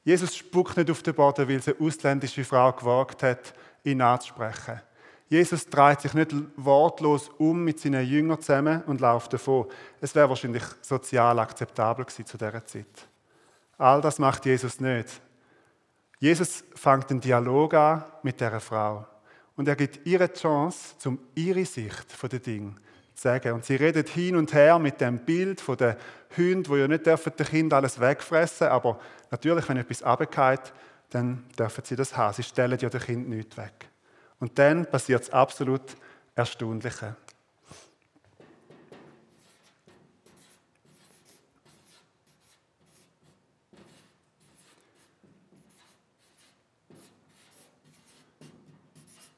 Jesus 0.04 0.36
spuckt 0.36 0.76
nicht 0.76 0.90
auf 0.90 1.02
den 1.02 1.14
Boden, 1.14 1.48
weil 1.48 1.56
es 1.56 1.68
eine 1.68 1.80
ausländische 1.80 2.44
Frau 2.44 2.72
gewagt 2.72 3.22
hat, 3.22 3.52
ihn 3.82 4.00
anzusprechen. 4.00 4.80
Jesus 5.28 5.66
dreht 5.66 6.02
sich 6.02 6.14
nicht 6.14 6.32
wortlos 6.56 7.30
um 7.38 7.64
mit 7.64 7.80
seinen 7.80 8.06
Jüngern 8.06 8.40
zusammen 8.40 8.82
und 8.82 9.00
läuft 9.00 9.32
davon. 9.32 9.66
Es 10.00 10.14
wäre 10.14 10.28
wahrscheinlich 10.28 10.62
sozial 10.82 11.38
akzeptabel 11.38 12.04
gewesen 12.04 12.26
zu 12.26 12.36
dieser 12.36 12.64
Zeit. 12.64 13.08
All 13.78 14.00
das 14.00 14.18
macht 14.18 14.44
Jesus 14.44 14.78
nicht. 14.78 15.20
Jesus 16.24 16.64
fängt 16.74 17.10
den 17.10 17.20
Dialog 17.20 17.74
an 17.74 18.02
mit 18.22 18.40
dieser 18.40 18.58
Frau 18.58 19.06
und 19.56 19.68
er 19.68 19.76
gibt 19.76 20.06
ihr 20.06 20.26
die 20.26 20.40
Chance, 20.40 20.94
um 21.04 21.18
ihre 21.34 21.66
Sicht 21.66 22.10
von 22.10 22.30
den 22.30 22.40
Dingen 22.40 22.80
zu 23.14 23.24
sagen. 23.24 23.52
Und 23.52 23.66
sie 23.66 23.76
redet 23.76 24.08
hin 24.08 24.34
und 24.34 24.54
her 24.54 24.78
mit 24.78 25.02
dem 25.02 25.18
Bild 25.18 25.60
von 25.60 25.76
den 25.76 25.96
Hunden, 26.34 26.66
wo 26.66 26.76
ja 26.78 26.88
nicht 26.88 27.04
dürfen 27.04 27.34
den 27.38 27.44
Kind 27.44 27.74
alles 27.74 28.00
wegfressen, 28.00 28.68
aber 28.68 28.98
natürlich, 29.30 29.68
wenn 29.68 29.76
etwas 29.76 30.02
abgeht, 30.02 30.72
dann 31.10 31.44
dürfen 31.58 31.84
sie 31.84 31.94
das 31.94 32.16
haben. 32.16 32.32
Sie 32.32 32.42
stellen 32.42 32.78
ja 32.78 32.88
dem 32.88 33.02
Kind 33.02 33.28
nichts 33.28 33.58
weg. 33.58 33.90
Und 34.40 34.58
dann 34.58 34.86
passiert 34.86 35.20
das 35.20 35.30
absolut 35.30 35.94
Erstaunliche. 36.34 37.16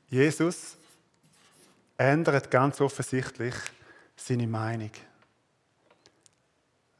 Jesus 0.08 0.76
ändert 1.98 2.50
ganz 2.50 2.80
offensichtlich 2.80 3.54
seine 4.16 4.46
Meinung. 4.46 4.90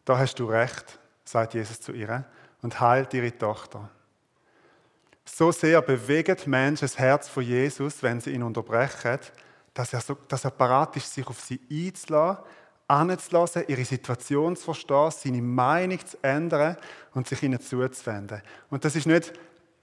Da 0.05 0.19
hast 0.19 0.39
du 0.39 0.47
recht, 0.47 0.99
sagt 1.25 1.55
Jesus 1.55 1.81
zu 1.81 1.93
ihr 1.93 2.25
und 2.63 2.81
heilt 2.81 3.13
ihre 3.15 3.37
Tochter. 3.37 3.89
So 5.25 5.51
sehr 5.51 5.83
bewegt 5.83 6.47
Menschen 6.47 6.87
das 6.87 6.99
Herz 6.99 7.29
von 7.29 7.43
Jesus, 7.43 8.03
wenn 8.03 8.21
sie 8.21 8.31
ihn 8.31 8.43
unterbrechen, 8.43 9.19
dass 9.75 9.93
er, 9.93 10.01
so, 10.01 10.17
dass 10.29 10.45
er 10.45 10.53
parat 10.53 10.97
ist, 10.97 11.13
sich 11.13 11.27
auf 11.27 11.41
sie 11.41 11.61
einzulassen, 11.71 12.45
anzulassen, 12.89 13.65
ihre 13.67 13.85
Situation 13.85 14.57
zu 14.57 14.65
verstehen, 14.65 15.11
seine 15.11 15.43
Meinung 15.43 16.05
zu 16.07 16.17
ändern 16.23 16.77
und 17.13 17.27
sich 17.27 17.43
ihnen 17.43 17.61
zuzuwenden. 17.61 18.41
Und 18.71 18.85
das 18.85 18.95
ist 18.95 19.07
nicht 19.07 19.33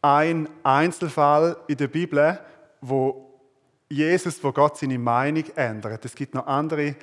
ein 0.02 0.48
Einzelfall 0.64 1.58
in 1.68 1.78
der 1.78 1.88
Bibel, 1.88 2.40
wo 2.84 3.40
Jesus, 3.90 4.44
wo 4.44 4.52
Gott 4.52 4.78
seine 4.78 4.98
Meinung 4.98 5.46
ändert. 5.56 6.04
Es 6.06 6.16
gibt 6.16 6.34
noch 6.34 6.48
andere 6.48 6.96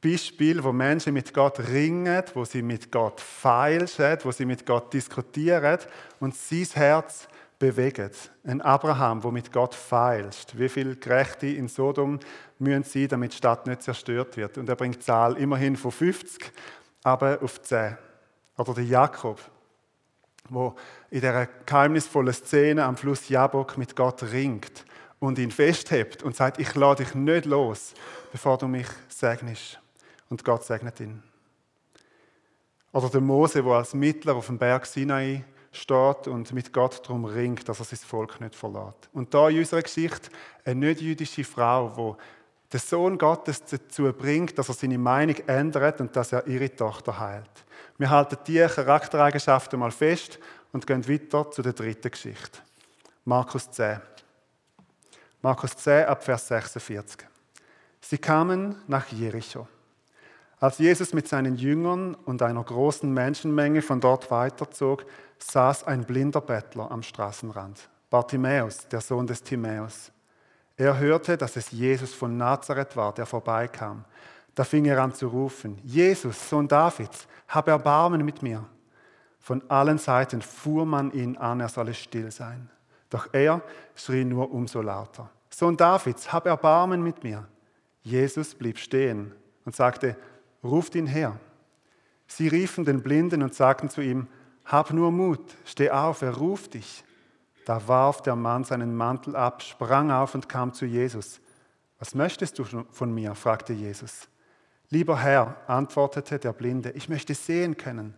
Beispiele, 0.00 0.64
wo 0.64 0.72
Menschen 0.72 1.12
mit 1.12 1.34
Gott 1.34 1.58
ringen, 1.58 2.22
wo 2.34 2.44
sie 2.44 2.62
mit 2.62 2.90
Gott 2.90 3.20
feilschen, 3.20 4.18
wo 4.22 4.32
sie 4.32 4.46
mit 4.46 4.64
Gott 4.64 4.92
diskutieren 4.92 5.78
und 6.20 6.34
sein 6.34 6.66
Herz 6.72 7.28
bewegen. 7.58 8.10
Ein 8.44 8.62
Abraham, 8.62 9.22
wo 9.22 9.30
mit 9.30 9.52
Gott 9.52 9.74
feilscht. 9.74 10.54
Wie 10.56 10.70
viele 10.70 10.96
Gerechte 10.96 11.48
in 11.48 11.68
Sodom 11.68 12.18
müssen 12.58 12.84
sein, 12.84 13.08
damit 13.08 13.32
die 13.32 13.36
Stadt 13.36 13.66
nicht 13.66 13.82
zerstört 13.82 14.36
wird? 14.38 14.56
Und 14.56 14.68
er 14.68 14.76
bringt 14.76 14.96
die 14.96 15.00
Zahl 15.00 15.36
immerhin 15.36 15.76
von 15.76 15.92
50, 15.92 16.50
aber 17.02 17.38
auf 17.42 17.60
10. 17.60 17.98
Oder 18.56 18.74
der 18.74 18.84
Jakob, 18.84 19.38
wo 20.50 20.74
in 21.10 21.20
dieser 21.20 21.46
geheimnisvollen 21.64 22.34
Szene 22.34 22.84
am 22.84 22.96
Fluss 22.96 23.28
Jabok 23.28 23.78
mit 23.78 23.96
Gott 23.96 24.22
ringt 24.24 24.84
und 25.18 25.38
ihn 25.38 25.50
festhebt 25.50 26.22
und 26.22 26.36
sagt, 26.36 26.58
ich 26.58 26.74
lade 26.74 27.04
dich 27.04 27.14
nicht 27.14 27.46
los, 27.46 27.94
bevor 28.32 28.58
du 28.58 28.68
mich 28.68 28.86
segnest. 29.08 29.80
Und 30.28 30.44
Gott 30.44 30.64
segnet 30.64 31.00
ihn. 31.00 31.22
Oder 32.92 33.08
der 33.08 33.20
Mose, 33.20 33.62
der 33.62 33.72
als 33.72 33.94
Mittler 33.94 34.34
auf 34.34 34.46
dem 34.46 34.58
Berg 34.58 34.86
Sinai 34.86 35.44
steht 35.72 36.26
und 36.26 36.52
mit 36.52 36.72
Gott 36.72 37.00
darum 37.04 37.24
ringt, 37.24 37.68
dass 37.68 37.78
er 37.78 37.84
sein 37.84 37.98
Volk 37.98 38.40
nicht 38.40 38.54
verlässt. 38.54 39.08
Und 39.12 39.32
da 39.32 39.48
in 39.48 39.58
unserer 39.58 39.82
Geschichte 39.82 40.30
eine 40.64 40.86
nicht-jüdische 40.86 41.44
Frau, 41.44 42.16
die 42.18 42.72
den 42.72 42.80
Sohn 42.80 43.18
Gottes 43.18 43.64
dazu 43.64 44.12
bringt, 44.12 44.58
dass 44.58 44.68
er 44.68 44.74
seine 44.74 44.98
Meinung 44.98 45.36
ändert 45.46 46.00
und 46.00 46.14
dass 46.14 46.32
er 46.32 46.46
ihre 46.46 46.74
Tochter 46.74 47.18
heilt. 47.18 47.50
Wir 48.00 48.08
halten 48.08 48.38
diese 48.46 48.66
Charaktereigenschaften 48.66 49.78
mal 49.78 49.90
fest 49.90 50.38
und 50.72 50.86
gehen 50.86 51.06
weiter 51.06 51.50
zu 51.50 51.60
der 51.60 51.74
dritten 51.74 52.10
Geschichte. 52.10 52.60
Markus 53.26 53.70
10. 53.70 54.00
Markus 55.42 55.76
10 55.76 56.06
ab 56.06 56.24
Vers 56.24 56.48
46. 56.48 57.28
Sie 58.00 58.16
kamen 58.16 58.76
nach 58.86 59.08
Jericho. 59.08 59.68
Als 60.60 60.78
Jesus 60.78 61.12
mit 61.12 61.28
seinen 61.28 61.56
Jüngern 61.56 62.14
und 62.14 62.40
einer 62.40 62.64
großen 62.64 63.12
Menschenmenge 63.12 63.82
von 63.82 64.00
dort 64.00 64.30
weiterzog, 64.30 65.04
saß 65.38 65.84
ein 65.84 66.06
blinder 66.06 66.40
Bettler 66.40 66.90
am 66.90 67.02
Straßenrand, 67.02 67.90
Bartimäus, 68.08 68.88
der 68.88 69.02
Sohn 69.02 69.26
des 69.26 69.42
Timäus. 69.42 70.10
Er 70.78 70.96
hörte, 70.96 71.36
dass 71.36 71.54
es 71.56 71.70
Jesus 71.70 72.14
von 72.14 72.38
Nazareth 72.38 72.96
war, 72.96 73.12
der 73.12 73.26
vorbeikam. 73.26 74.06
Da 74.60 74.64
fing 74.64 74.84
er 74.84 75.02
an 75.02 75.14
zu 75.14 75.26
rufen, 75.26 75.78
Jesus, 75.84 76.50
Sohn 76.50 76.68
Davids, 76.68 77.26
hab 77.48 77.66
Erbarmen 77.66 78.22
mit 78.22 78.42
mir. 78.42 78.62
Von 79.38 79.62
allen 79.70 79.96
Seiten 79.96 80.42
fuhr 80.42 80.84
man 80.84 81.12
ihn 81.12 81.38
an, 81.38 81.60
er 81.60 81.70
solle 81.70 81.94
still 81.94 82.30
sein. 82.30 82.68
Doch 83.08 83.30
er 83.32 83.62
schrie 83.94 84.22
nur 84.22 84.52
umso 84.52 84.82
lauter. 84.82 85.30
Sohn 85.48 85.78
Davids, 85.78 86.30
hab 86.30 86.44
Erbarmen 86.44 87.02
mit 87.02 87.24
mir. 87.24 87.48
Jesus 88.02 88.54
blieb 88.54 88.76
stehen 88.76 89.32
und 89.64 89.74
sagte, 89.74 90.14
ruft 90.62 90.94
ihn 90.94 91.06
her. 91.06 91.40
Sie 92.26 92.46
riefen 92.48 92.84
den 92.84 93.02
Blinden 93.02 93.42
und 93.42 93.54
sagten 93.54 93.88
zu 93.88 94.02
ihm, 94.02 94.28
hab 94.66 94.92
nur 94.92 95.10
Mut, 95.10 95.56
steh 95.64 95.88
auf, 95.88 96.20
er 96.20 96.36
ruft 96.36 96.74
dich. 96.74 97.02
Da 97.64 97.88
warf 97.88 98.20
der 98.20 98.36
Mann 98.36 98.64
seinen 98.64 98.94
Mantel 98.94 99.36
ab, 99.36 99.62
sprang 99.62 100.10
auf 100.10 100.34
und 100.34 100.50
kam 100.50 100.74
zu 100.74 100.84
Jesus. 100.84 101.40
Was 101.98 102.14
möchtest 102.14 102.58
du 102.58 102.64
von 102.90 103.14
mir? 103.14 103.34
fragte 103.34 103.72
Jesus. 103.72 104.28
Lieber 104.90 105.20
Herr, 105.20 105.56
antwortete 105.68 106.38
der 106.38 106.52
Blinde, 106.52 106.90
ich 106.90 107.08
möchte 107.08 107.34
sehen 107.34 107.76
können. 107.76 108.14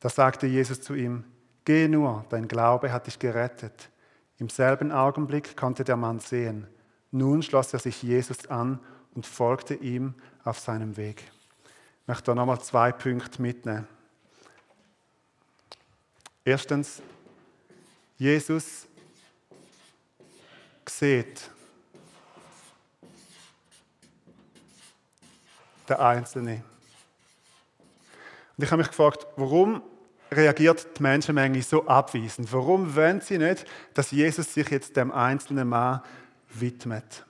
Da 0.00 0.08
sagte 0.08 0.46
Jesus 0.46 0.80
zu 0.80 0.94
ihm, 0.94 1.24
Geh 1.64 1.86
nur, 1.86 2.24
dein 2.30 2.48
Glaube 2.48 2.92
hat 2.92 3.06
dich 3.06 3.18
gerettet. 3.18 3.90
Im 4.38 4.48
selben 4.48 4.90
Augenblick 4.90 5.56
konnte 5.56 5.84
der 5.84 5.96
Mann 5.96 6.18
sehen. 6.18 6.66
Nun 7.10 7.42
schloss 7.42 7.72
er 7.72 7.78
sich 7.78 8.02
Jesus 8.02 8.46
an 8.46 8.80
und 9.14 9.26
folgte 9.26 9.74
ihm 9.74 10.14
auf 10.44 10.58
seinem 10.58 10.96
Weg. 10.96 11.22
Ich 12.02 12.08
möchte 12.08 12.24
da 12.24 12.34
nochmal 12.34 12.60
zwei 12.60 12.90
Punkte 12.90 13.42
mitnehmen. 13.42 13.86
Erstens, 16.44 17.02
Jesus 18.16 18.86
sieht 20.88 21.50
der 25.88 26.00
Einzelne. 26.00 26.62
Und 28.56 28.64
ich 28.64 28.70
habe 28.70 28.82
mich 28.82 28.88
gefragt, 28.88 29.26
warum 29.36 29.82
reagiert 30.30 30.98
die 30.98 31.02
Menschenmenge 31.02 31.62
so 31.62 31.86
abweisend? 31.86 32.52
Warum 32.52 32.94
wollen 32.94 33.20
sie 33.20 33.38
nicht, 33.38 33.64
dass 33.94 34.10
Jesus 34.10 34.52
sich 34.52 34.68
jetzt 34.68 34.96
dem 34.96 35.12
einzelnen 35.12 35.68
Mann 35.68 36.02
widmet? 36.48 37.24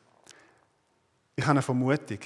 Ich 1.37 1.45
habe 1.45 1.53
eine 1.53 1.62
Vermutung, 1.62 2.19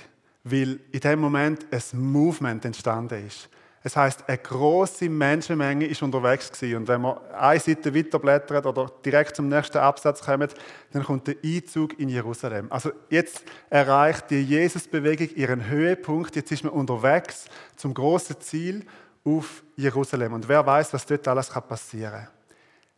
weil 0.45 0.81
in 0.91 1.01
dem 1.01 1.21
Moment 1.21 1.67
ein 1.71 2.01
Movement 2.01 2.65
entstanden 2.65 3.27
ist. 3.27 3.49
Es 3.85 3.97
heißt, 3.97 4.29
eine 4.29 4.39
große 4.39 5.09
Menschenmenge 5.09 5.87
ist 5.87 6.03
unterwegs 6.03 6.53
gewesen. 6.53 6.77
Und 6.77 6.89
wenn 6.89 7.01
man 7.01 7.19
eine 7.33 7.59
Seite 7.59 7.93
weiterblättert 7.95 8.65
oder 8.65 8.91
direkt 9.05 9.35
zum 9.35 9.49
nächsten 9.49 9.79
Absatz 9.79 10.21
kommt, 10.25 10.55
dann 10.93 11.03
kommt 11.03 11.27
der 11.27 11.37
Einzug 11.45 11.99
in 11.99 12.09
Jerusalem. 12.09 12.71
Also 12.71 12.93
jetzt 13.11 13.43
erreicht 13.71 14.31
die 14.31 14.43
Jesusbewegung 14.43 15.31
ihren 15.35 15.69
Höhepunkt. 15.69 16.37
Jetzt 16.37 16.53
ist 16.53 16.63
man 16.63 16.73
unterwegs 16.73 17.47
zum 17.77 17.93
großen 17.93 18.41
Ziel 18.41 18.87
auf 19.25 19.65
Jerusalem. 19.77 20.33
Und 20.35 20.49
wer 20.49 20.65
weiß, 20.65 20.93
was 20.93 21.05
dort 21.05 21.27
alles 21.27 21.49
passieren 21.49 22.13
kann. 22.13 22.29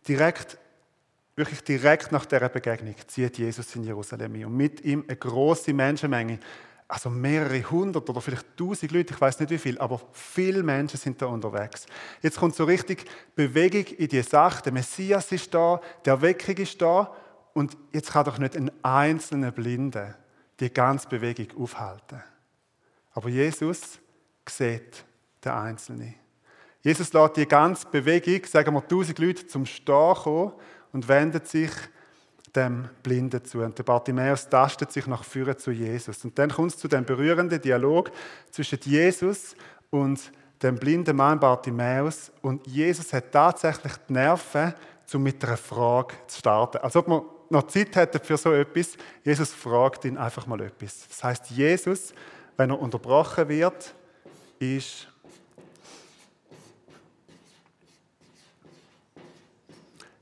Direkt, 0.07 0.59
wirklich 1.35 1.65
direkt 1.65 2.13
nach 2.13 2.27
dieser 2.27 2.51
Begegnung 2.51 2.95
zieht 3.07 3.39
Jesus 3.39 3.75
in 3.75 3.85
Jerusalem 3.85 4.35
ein. 4.35 4.45
Und 4.45 4.57
mit 4.57 4.83
ihm 4.83 5.05
eine 5.07 5.17
große 5.17 5.73
Menschenmenge. 5.73 6.39
Also 6.87 7.09
mehrere 7.09 7.63
hundert 7.71 8.09
oder 8.09 8.21
vielleicht 8.21 8.57
tausend 8.57 8.93
Leute, 8.93 9.15
ich 9.15 9.21
weiß 9.21 9.41
nicht 9.41 9.51
wie 9.51 9.59
viel, 9.59 9.79
aber 9.79 10.01
viele 10.13 10.63
Menschen 10.63 10.99
sind 10.99 11.21
da 11.21 11.27
unterwegs. 11.27 11.87
Jetzt 12.21 12.39
kommt 12.39 12.55
so 12.55 12.65
richtig 12.65 13.05
Bewegung 13.35 13.87
in 13.97 14.09
die 14.09 14.23
Sache. 14.23 14.63
Der 14.65 14.73
Messias 14.73 15.33
ist 15.33 15.53
da, 15.55 15.81
der 16.05 16.21
Weckung 16.21 16.57
ist 16.57 16.81
da. 16.81 17.15
Und 17.55 17.77
jetzt 17.93 18.13
kann 18.13 18.25
doch 18.25 18.39
nicht 18.39 18.57
ein 18.57 18.71
einzelner 18.83 19.51
Blinde 19.51 20.15
die 20.61 20.73
ganze 20.73 21.09
Bewegung 21.09 21.63
aufhalten. 21.63 22.23
Aber 23.13 23.29
Jesus 23.29 23.99
sieht 24.49 25.05
den 25.45 25.53
Einzelnen. 25.53 26.15
Jesus 26.83 27.13
lässt 27.13 27.37
die 27.37 27.49
ganze 27.49 27.87
Bewegung, 27.89 28.45
sagen 28.45 28.75
wir 28.75 28.87
tausend 28.87 29.19
Leute, 29.19 29.47
zum 29.47 29.65
Stehen 29.65 30.15
kommen 30.15 30.53
und 30.93 31.09
wendet 31.09 31.49
sich 31.49 31.71
dem 32.55 32.89
Blinden 33.03 33.45
zu. 33.45 33.61
Und 33.61 33.77
der 33.77 33.83
Bartimäus 33.85 34.49
tastet 34.49 34.93
sich 34.93 35.07
nach 35.07 35.25
vorne 35.25 35.57
zu 35.57 35.71
Jesus. 35.71 36.25
Und 36.25 36.39
dann 36.39 36.51
kommt 36.51 36.73
es 36.73 36.79
zu 36.79 36.89
dem 36.89 37.05
berührenden 37.05 37.61
Dialog 37.61 38.11
zwischen 38.51 38.79
Jesus 38.83 39.57
und 39.91 40.33
dem 40.63 40.77
blinden 40.77 41.17
Mann 41.17 41.39
Bartimäus 41.39 42.33
und 42.41 42.67
Jesus 42.67 43.13
hat 43.13 43.33
tatsächlich 43.33 43.93
die 44.09 44.15
Nerven, 44.15 44.73
um 45.13 45.23
mit 45.23 45.45
einer 45.45 45.57
Frage 45.57 46.15
zu 46.27 46.39
starten. 46.39 46.79
Als 46.79 46.97
ob 46.97 47.09
man 47.09 47.23
noch 47.51 47.67
Zeit 47.67 47.95
hätte 47.97 48.19
für 48.19 48.37
so 48.37 48.53
etwas. 48.53 48.97
Jesus 49.23 49.53
fragt 49.53 50.05
ihn 50.05 50.17
einfach 50.17 50.47
mal 50.47 50.61
etwas. 50.61 51.07
Das 51.09 51.23
heißt, 51.25 51.51
Jesus, 51.51 52.15
wenn 52.57 52.71
er 52.71 52.81
unterbrochen 52.81 53.49
wird, 53.49 53.95
ist 54.59 55.09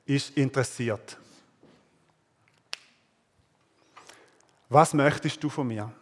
ist 0.04 0.36
interessiert. 0.36 1.16
Was 4.72 4.94
möchtest 4.94 5.42
du 5.44 5.50
von 5.50 5.66
mir? 5.66 5.92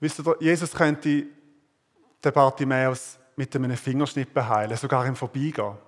Wisst 0.00 0.18
ihr, 0.18 0.36
Jesus 0.40 0.72
könnte 0.72 1.24
den 2.22 2.32
Bartimäus 2.32 3.18
mit 3.36 3.56
einem 3.56 3.74
Fingerschnitt 3.74 4.28
heilen, 4.36 4.76
sogar 4.76 5.06
im 5.06 5.16
Vorbeigehen. 5.16 5.78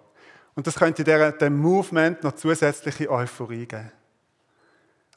Und 0.54 0.66
das 0.66 0.76
könnte 0.76 1.04
dem 1.04 1.58
Movement 1.58 2.22
noch 2.22 2.32
zusätzliche 2.32 3.10
Euphorie 3.10 3.66
geben. 3.66 3.92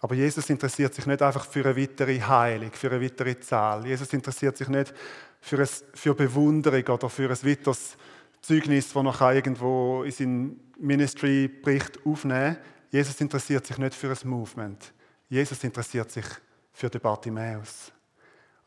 Aber 0.02 0.16
Jesus 0.16 0.50
interessiert 0.50 0.94
sich 0.94 1.06
nicht 1.06 1.22
einfach 1.22 1.46
für 1.46 1.64
eine 1.64 1.78
weitere 1.78 2.20
Heilung, 2.20 2.72
für 2.74 2.92
eine 2.92 3.02
weitere 3.02 3.40
Zahl. 3.40 3.86
Jesus 3.86 4.12
interessiert 4.12 4.58
sich 4.58 4.68
nicht 4.68 4.94
für, 5.40 5.60
ein, 5.60 5.70
für 5.94 6.14
Bewunderung 6.14 6.84
oder 6.88 7.10
für 7.10 7.30
ein 7.30 7.44
weiteres 7.44 7.96
Zeugnis, 8.42 8.92
das 8.92 9.04
noch 9.04 9.22
irgendwo 9.22 10.04
in 10.04 10.12
seinen 10.12 10.74
Ministry-Bericht 10.78 12.06
aufnehmen 12.06 12.56
kann. 12.56 12.64
Jesus 12.92 13.20
interessiert 13.22 13.66
sich 13.66 13.78
nicht 13.78 13.96
für 13.96 14.10
ein 14.10 14.30
Movement. 14.30 14.94
Jesus 15.30 15.64
interessiert 15.64 16.12
sich 16.12 16.26
für 16.74 16.90
den 16.90 17.02
Bartimäus. 17.02 17.92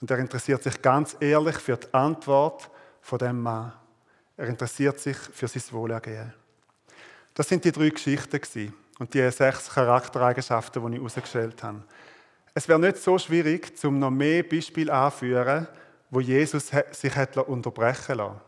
Und 0.01 0.11
er 0.11 0.19
interessiert 0.19 0.63
sich 0.63 0.81
ganz 0.81 1.17
ehrlich 1.21 1.57
für 1.57 1.77
die 1.77 1.93
Antwort 1.93 2.71
von 3.01 3.19
dem 3.19 3.41
Mann. 3.41 3.73
Er 4.37 4.49
interessiert 4.49 4.99
sich 4.99 5.17
für 5.17 5.49
sein 5.49 5.63
Wohlergehen. 5.71 6.33
Das 7.35 7.49
sind 7.49 7.65
die 7.65 7.73
drei 7.73 7.91
Geschichten 7.91 8.75
und 8.99 9.15
die 9.15 9.31
sechs 9.31 9.71
Charaktereigenschaften, 9.71 10.85
die 10.85 10.93
ich 10.93 10.99
herausgestellt 10.99 11.63
habe. 11.63 11.83
Es 12.53 12.69
wäre 12.69 12.79
nicht 12.79 12.97
so 12.99 13.17
schwierig, 13.19 13.73
um 13.85 13.99
noch 13.99 14.11
mehr 14.11 14.43
Beispiele 14.43 14.93
anzuführen, 14.93 15.69
wo 16.11 16.21
Jesus 16.21 16.71
sich 16.91 17.17
hat 17.17 17.37
unterbrechen 17.37 18.17
lassen. 18.17 18.41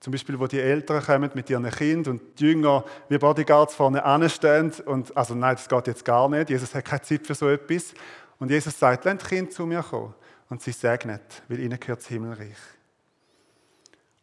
Zum 0.00 0.12
Beispiel, 0.12 0.38
wo 0.38 0.46
die 0.46 0.60
Eltern 0.60 1.02
kommen 1.02 1.30
mit 1.34 1.50
ihren 1.50 1.68
Kindern 1.70 2.14
und 2.14 2.38
die 2.38 2.44
Jünger 2.44 2.84
wie 3.08 3.18
Bodyguards 3.18 3.74
vorne 3.74 4.04
anstehen 4.04 4.72
und 4.86 5.16
also 5.16 5.34
nein, 5.34 5.56
das 5.56 5.68
geht 5.68 5.86
jetzt 5.88 6.04
gar 6.04 6.28
nicht. 6.28 6.50
Jesus 6.50 6.74
hat 6.74 6.84
keine 6.84 7.02
Zeit 7.02 7.26
für 7.26 7.34
so 7.34 7.48
etwas. 7.48 7.94
Und 8.38 8.50
Jesus 8.50 8.78
sagt, 8.78 9.04
lasst 9.04 9.28
Kinder 9.28 9.50
zu 9.50 9.66
mir 9.66 9.82
kommen 9.82 10.14
und 10.48 10.62
sie 10.62 10.70
segnet, 10.70 11.42
weil 11.48 11.58
ihnen 11.58 11.80
gehört 11.80 12.00
das 12.00 12.06
Himmelreich. 12.06 12.56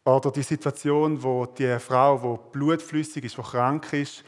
Oder 0.06 0.32
die 0.32 0.44
Situation, 0.44 1.22
wo 1.22 1.46
die 1.46 1.78
Frau, 1.80 2.18
die 2.18 2.58
blutflüssig 2.58 3.26
ist, 3.26 3.38
die 3.38 3.42
krank 3.42 3.92
ist, 3.92 4.24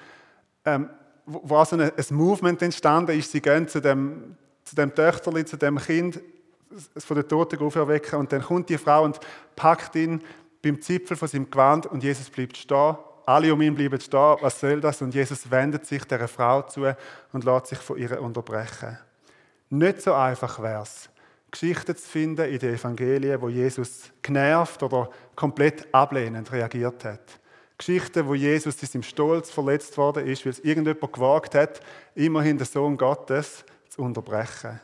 ähm, 0.66 0.90
wo 1.26 1.56
also 1.58 1.78
ein, 1.78 1.92
Movement 2.10 2.62
entstanden 2.62 3.18
ist, 3.18 3.32
sie 3.32 3.42
gehen 3.42 3.68
zu 3.68 3.80
dem, 3.80 4.36
zu 4.64 4.76
dem 4.76 4.94
Töchterli, 4.94 5.46
zu 5.46 5.56
dem 5.56 5.78
Kind, 5.78 6.20
von 6.98 7.16
der 7.16 7.28
Toten 7.28 7.60
auferwecken 7.60 8.20
und 8.20 8.32
dann 8.32 8.42
kommt 8.42 8.70
die 8.70 8.78
Frau 8.78 9.04
und 9.04 9.20
packt 9.56 9.96
ihn 9.96 10.22
beim 10.68 10.82
Zipfel 10.82 11.18
von 11.18 11.28
seinem 11.28 11.50
Gewand 11.50 11.86
und 11.86 12.04
Jesus 12.04 12.30
bleibt 12.30 12.58
stehen. 12.58 12.98
Alle 13.26 13.54
um 13.54 13.62
ihn 13.62 13.76
bleiben 13.76 14.00
stehen. 14.00 14.38
Was 14.42 14.60
soll 14.60 14.80
das? 14.80 15.02
Und 15.02 15.14
Jesus 15.14 15.50
wendet 15.50 15.86
sich 15.86 16.04
der 16.06 16.28
Frau 16.28 16.62
zu 16.62 16.94
und 17.34 17.44
lässt 17.44 17.68
sich 17.68 17.80
von 17.80 17.98
ihr 17.98 18.22
unterbrechen. 18.22 18.98
Nicht 19.70 20.02
so 20.02 20.14
einfach 20.14 20.62
wäre 20.62 20.84
es, 20.84 21.10
Geschichten 21.52 21.96
zu 21.96 22.08
finden 22.08 22.50
in 22.50 22.60
den 22.60 22.76
Evangelien, 22.76 23.42
wo 23.42 23.50
Jesus 23.50 24.12
genervt 24.22 24.82
oder 24.84 25.10
komplett 25.36 25.94
ablehnend 25.94 26.52
reagiert 26.52 27.04
hat. 27.04 27.40
Geschichten, 27.78 28.28
wo 28.28 28.34
Jesus 28.34 28.82
in 28.82 28.88
seinem 28.88 29.04
Stolz 29.04 29.52
verletzt 29.52 29.98
worden 29.98 30.26
ist, 30.26 30.46
weil 30.46 30.52
es 30.52 30.60
irgendjemand 30.60 31.14
gewagt 31.14 31.54
hat, 31.54 31.82
immerhin 32.16 32.58
den 32.58 32.66
Sohn 32.66 32.98
Gottes 32.98 33.64
zu 33.90 34.02
unterbrechen. 34.02 34.80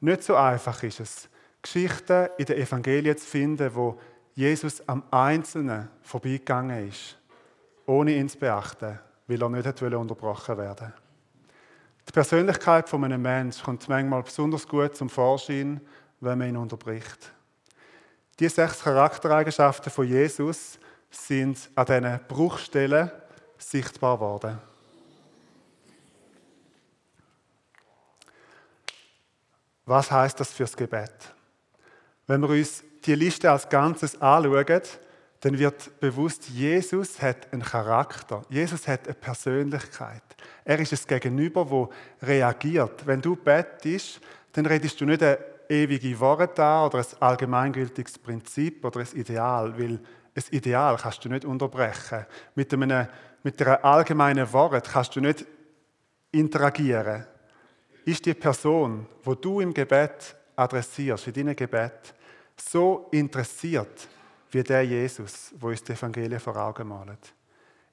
Nicht 0.00 0.22
so 0.22 0.34
einfach 0.34 0.82
ist 0.82 1.00
es, 1.00 1.28
Geschichten 1.60 2.28
in 2.38 2.46
den 2.46 2.58
Evangelien 2.58 3.16
zu 3.16 3.26
finden, 3.26 3.74
wo 3.74 4.00
Jesus 4.34 4.86
am 4.88 5.02
Einzelnen 5.10 5.88
vorbeigegangen 6.02 6.88
ist, 6.88 7.18
ohne 7.86 8.12
ihn 8.12 8.28
zu 8.28 8.38
beachten, 8.38 8.98
weil 9.26 9.42
er 9.42 9.48
nicht 9.48 9.82
unterbrochen 9.82 10.56
werden 10.56 10.92
Die 12.08 12.12
Persönlichkeit 12.12 12.88
von 12.88 13.04
einem 13.04 13.22
Menschen 13.22 13.64
kommt 13.64 13.88
manchmal 13.88 14.22
besonders 14.22 14.66
gut 14.66 14.96
zum 14.96 15.10
Vorschein, 15.10 15.80
wenn 16.20 16.38
man 16.38 16.48
ihn 16.48 16.56
unterbricht. 16.56 17.32
Die 18.38 18.48
sechs 18.48 18.80
Charaktereigenschaften 18.80 19.92
von 19.92 20.06
Jesus 20.06 20.78
sind 21.10 21.70
an 21.74 21.86
diesen 21.86 22.20
Bruchstellen 22.26 23.10
sichtbar 23.58 24.18
worden. 24.18 24.58
Was 29.84 30.10
heißt 30.10 30.40
das 30.40 30.52
fürs 30.52 30.76
Gebet? 30.76 31.12
Wenn 32.26 32.40
wir 32.40 32.50
uns 32.50 32.82
die 33.06 33.14
Liste 33.14 33.50
als 33.50 33.68
Ganzes 33.68 34.20
anschauen, 34.20 34.82
dann 35.40 35.58
wird 35.58 35.98
bewusst, 35.98 36.48
Jesus 36.50 37.20
hat 37.20 37.52
einen 37.52 37.62
Charakter. 37.62 38.42
Jesus 38.48 38.86
hat 38.86 39.06
eine 39.06 39.14
Persönlichkeit. 39.14 40.22
Er 40.64 40.78
ist 40.78 40.92
es 40.92 41.06
Gegenüber, 41.06 41.68
wo 41.68 41.90
reagiert. 42.22 43.04
Wenn 43.04 43.20
du 43.20 43.34
bettest, 43.34 44.20
dann 44.52 44.66
redest 44.66 45.00
du 45.00 45.04
nicht 45.04 45.22
ein 45.22 45.36
ewige 45.68 46.18
Worte 46.20 46.62
an 46.62 46.86
oder 46.86 46.98
ein 46.98 47.06
allgemeingültiges 47.18 48.18
Prinzip 48.18 48.84
oder 48.84 49.00
ein 49.00 49.08
Ideal, 49.14 49.76
weil 49.76 49.98
ein 50.34 50.44
Ideal 50.52 50.96
kannst 50.96 51.24
du 51.24 51.28
nicht 51.28 51.44
unterbrechen. 51.44 52.24
Mit, 52.54 52.72
einem, 52.72 53.08
mit 53.42 53.60
einer 53.60 53.84
allgemeinen 53.84 54.52
Wort 54.52 54.88
kannst 54.90 55.16
du 55.16 55.20
nicht 55.20 55.44
interagieren. 56.30 57.26
Ist 58.04 58.24
die 58.26 58.34
Person, 58.34 59.06
wo 59.24 59.34
du 59.34 59.60
im 59.60 59.74
Gebet 59.74 60.36
adressierst, 60.54 61.26
in 61.26 61.32
deinem 61.32 61.56
Gebet, 61.56 62.14
so 62.70 63.08
interessiert 63.10 64.08
wie 64.50 64.62
der 64.62 64.82
Jesus, 64.82 65.52
wo 65.58 65.68
uns 65.68 65.82
die 65.82 65.92
Evangelien 65.92 66.40
vor 66.40 66.56
Augen 66.56 66.88
malt? 66.88 67.34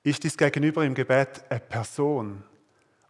Ist 0.04 0.24
dies 0.24 0.38
Gegenüber 0.38 0.84
im 0.84 0.94
Gebet 0.94 1.44
eine 1.50 1.60
Person? 1.60 2.44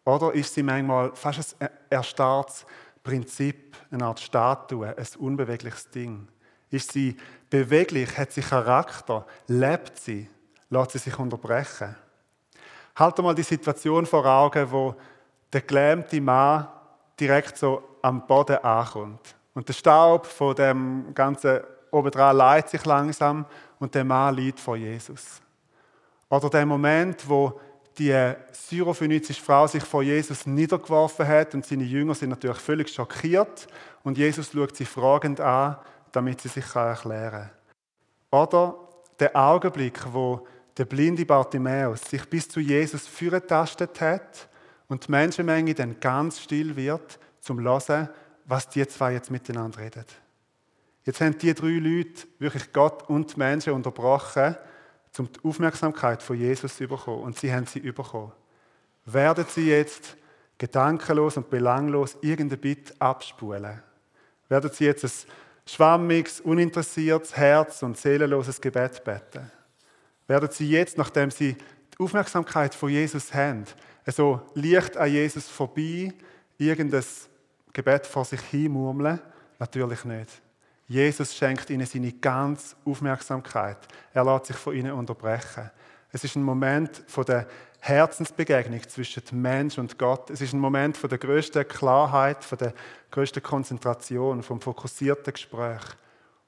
Oder 0.05 0.33
ist 0.33 0.53
sie 0.53 0.63
manchmal 0.63 1.15
fast 1.15 1.55
ein 1.59 1.69
erstarrtes 1.89 2.65
Prinzip, 3.03 3.77
eine 3.91 4.05
Art 4.05 4.19
Statue, 4.19 4.95
ein 4.95 5.07
unbewegliches 5.17 5.89
Ding? 5.89 6.27
Ist 6.69 6.91
sie 6.91 7.15
beweglich? 7.49 8.17
Hat 8.17 8.31
sie 8.31 8.41
Charakter? 8.41 9.25
Lebt 9.47 9.97
sie? 9.97 10.29
Lässt 10.69 10.91
sie 10.91 10.99
sich 10.99 11.17
unterbrechen? 11.17 11.95
Halt 12.95 13.17
mal 13.19 13.35
die 13.35 13.43
Situation 13.43 14.05
vor 14.05 14.25
Augen, 14.25 14.71
wo 14.71 14.95
der 15.51 15.61
gelähmte 15.61 16.21
Mann 16.21 16.67
direkt 17.19 17.57
so 17.57 17.97
am 18.01 18.25
Boden 18.27 18.57
ankommt. 18.57 19.35
Und 19.59 19.67
der 19.67 19.73
Staub 19.73 20.25
von 20.25 20.55
dem 20.55 21.13
ganzen 21.13 21.59
obendran 21.91 22.37
leitet 22.37 22.71
sich 22.71 22.85
langsam 22.85 23.45
und 23.77 23.93
der 23.93 24.05
Mann 24.05 24.33
liegt 24.33 24.57
vor 24.57 24.77
Jesus. 24.77 25.41
Oder 26.29 26.49
der 26.49 26.65
Moment, 26.65 27.27
wo 27.27 27.59
die 27.97 28.35
syrophönizische 28.53 29.43
Frau 29.43 29.67
sich 29.67 29.83
vor 29.83 30.01
Jesus 30.01 30.45
niedergeworfen 30.45 31.27
hat 31.27 31.55
und 31.55 31.65
seine 31.65 31.83
Jünger 31.83 32.15
sind 32.15 32.29
natürlich 32.29 32.59
völlig 32.59 32.87
schockiert 32.87 33.67
und 34.01 34.17
Jesus 34.17 34.53
schaut 34.53 34.77
sie 34.77 34.85
fragend 34.85 35.41
an, 35.41 35.75
damit 36.13 36.39
sie 36.39 36.47
sich 36.47 36.73
erklären 36.73 37.49
kann. 38.31 38.41
Oder 38.41 38.75
der 39.19 39.35
Augenblick, 39.35 39.99
wo 40.13 40.47
der 40.77 40.85
blinde 40.85 41.25
Bartimäus 41.25 41.99
sich 41.99 42.23
bis 42.29 42.47
zu 42.47 42.61
Jesus 42.61 43.05
vorgetastet 43.07 43.99
hat 43.99 44.47
und 44.87 45.05
die 45.05 45.11
Menschenmenge 45.11 45.73
dann 45.73 45.99
ganz 45.99 46.39
still 46.39 46.77
wird, 46.77 47.19
zum 47.41 47.59
Hören, 47.59 48.07
was 48.49 48.67
die 48.67 48.85
zwei 48.87 49.13
jetzt 49.13 49.29
miteinander 49.29 49.79
reden. 49.79 50.05
Jetzt 51.05 51.21
haben 51.21 51.37
die 51.37 51.53
drei 51.53 51.67
Leute 51.67 52.27
wirklich 52.39 52.73
Gott 52.73 53.07
und 53.07 53.35
die 53.35 53.39
Menschen 53.39 53.73
unterbrochen, 53.73 54.57
um 55.17 55.31
die 55.31 55.39
Aufmerksamkeit 55.47 56.23
von 56.23 56.37
Jesus 56.37 56.75
zu 56.75 56.87
bekommen. 56.87 57.23
Und 57.23 57.37
sie 57.37 57.53
haben 57.53 57.67
sie 57.67 57.79
bekommen. 57.79 58.31
Werden 59.05 59.45
sie 59.53 59.69
jetzt 59.69 60.17
gedankenlos 60.57 61.37
und 61.37 61.49
belanglos 61.49 62.17
irgendein 62.21 62.59
Bitte 62.59 62.93
abspulen? 62.99 63.81
Werden 64.49 64.71
sie 64.73 64.85
jetzt 64.85 65.03
ein 65.05 65.11
schwammiges, 65.65 66.41
uninteressiertes, 66.41 67.37
herz- 67.37 67.83
und 67.83 67.97
seelenloses 67.97 68.59
Gebet 68.59 69.03
beten? 69.03 69.51
Werden 70.27 70.49
sie 70.51 70.69
jetzt, 70.69 70.97
nachdem 70.97 71.29
sie 71.29 71.53
die 71.53 72.03
Aufmerksamkeit 72.03 72.73
von 72.73 72.89
Jesus 72.89 73.33
haben, 73.33 73.65
so 74.07 74.41
leicht 74.55 74.97
an 74.97 75.11
Jesus 75.11 75.47
vorbei, 75.47 76.13
irgendein 76.57 77.03
Gebet 77.73 78.07
vor 78.07 78.25
sich 78.25 78.41
hin 78.41 78.71
murmeln? 78.71 79.19
Natürlich 79.59 80.05
nicht. 80.05 80.41
Jesus 80.87 81.35
schenkt 81.35 81.69
ihnen 81.69 81.85
seine 81.85 82.11
ganze 82.13 82.75
Aufmerksamkeit. 82.83 83.77
Er 84.13 84.25
lässt 84.25 84.47
sich 84.47 84.55
von 84.55 84.75
ihnen 84.75 84.91
unterbrechen. 84.91 85.69
Es 86.11 86.23
ist 86.23 86.35
ein 86.35 86.43
Moment 86.43 87.03
von 87.07 87.25
der 87.25 87.47
Herzensbegegnung 87.81 88.81
zwischen 88.89 89.23
Mensch 89.39 89.77
und 89.77 89.99
Gott. 89.99 90.31
Es 90.31 90.41
ist 90.41 90.53
ein 90.53 90.59
Moment 90.59 90.97
von 90.97 91.09
der 91.09 91.19
größten 91.19 91.67
Klarheit, 91.67 92.43
von 92.43 92.57
der 92.57 92.73
größten 93.11 93.43
Konzentration, 93.43 94.41
vom 94.41 94.59
fokussierten 94.59 95.33
Gespräch. 95.33 95.83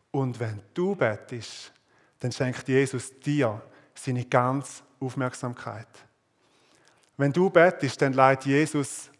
Und 0.10 0.40
wenn 0.40 0.60
du 0.74 0.96
betest, 0.96 1.72
dann 2.20 2.32
schenkt 2.32 2.68
Jesus 2.68 3.20
dir 3.20 3.62
seine 3.94 4.26
ganze 4.26 4.82
Aufmerksamkeit. 5.00 5.88
Wenn 7.16 7.32
du 7.32 7.52
bettest, 7.52 8.02
dann 8.02 8.14
leitet 8.14 8.48
Jesus 8.48 9.11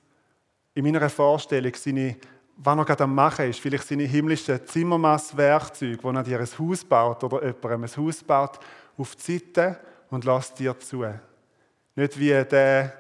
in 0.74 0.86
meiner 0.86 1.10
Vorstellung 1.10 1.74
seine, 1.76 2.18
was 2.58 2.78
er 2.78 2.86
gerade 2.86 3.04
am 3.04 3.16
Machen 3.16 3.50
ist, 3.50 3.60
vielleicht 3.60 3.88
seine 3.88 4.04
himmlischen 4.04 4.66
Zimmermasswerkzeuge, 4.66 6.04
wo 6.04 6.12
er 6.12 6.24
dir 6.24 6.40
ein 6.40 6.60
Haus 6.60 6.84
baut 6.86 7.24
oder 7.24 7.46
jemandem 7.46 7.84
ein 7.84 7.98
Haus 7.98 8.24
baut, 8.24 8.60
auf 8.98 9.16
die 9.16 9.38
Seite 9.38 9.80
und 10.10 10.26
lässt 10.26 10.60
dir 10.60 10.78
zu. 10.80 11.06
Nicht 11.96 12.20
wie 12.20 12.30
der 12.30 12.94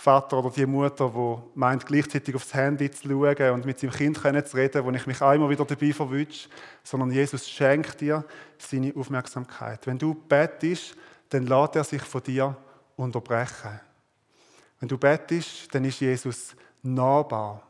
Vater 0.00 0.38
oder 0.38 0.50
die 0.50 0.64
Mutter, 0.64 1.12
wo 1.12 1.50
meint, 1.56 1.84
gleichzeitig 1.84 2.32
aufs 2.36 2.54
Handy 2.54 2.88
zu 2.88 3.08
schauen 3.08 3.50
und 3.50 3.64
mit 3.64 3.80
seinem 3.80 3.90
Kind 3.90 4.16
zu 4.16 4.56
reden, 4.56 4.84
wo 4.84 4.90
ich 4.92 5.06
mich 5.08 5.20
immer 5.20 5.50
wieder 5.50 5.64
dabei 5.64 5.92
verwünsche, 5.92 6.48
sondern 6.84 7.10
Jesus 7.10 7.48
schenkt 7.48 8.00
dir 8.00 8.24
seine 8.58 8.94
Aufmerksamkeit. 8.94 9.84
Wenn 9.88 9.98
du 9.98 10.14
bettest, 10.14 10.94
dann 11.30 11.46
lässt 11.46 11.74
er 11.74 11.82
sich 11.82 12.02
von 12.02 12.22
dir 12.22 12.56
unterbrechen. 12.94 13.80
Wenn 14.78 14.88
du 14.88 14.96
bettest, 14.96 15.74
dann 15.74 15.84
ist 15.84 15.98
Jesus 15.98 16.54
nahbar. 16.82 17.62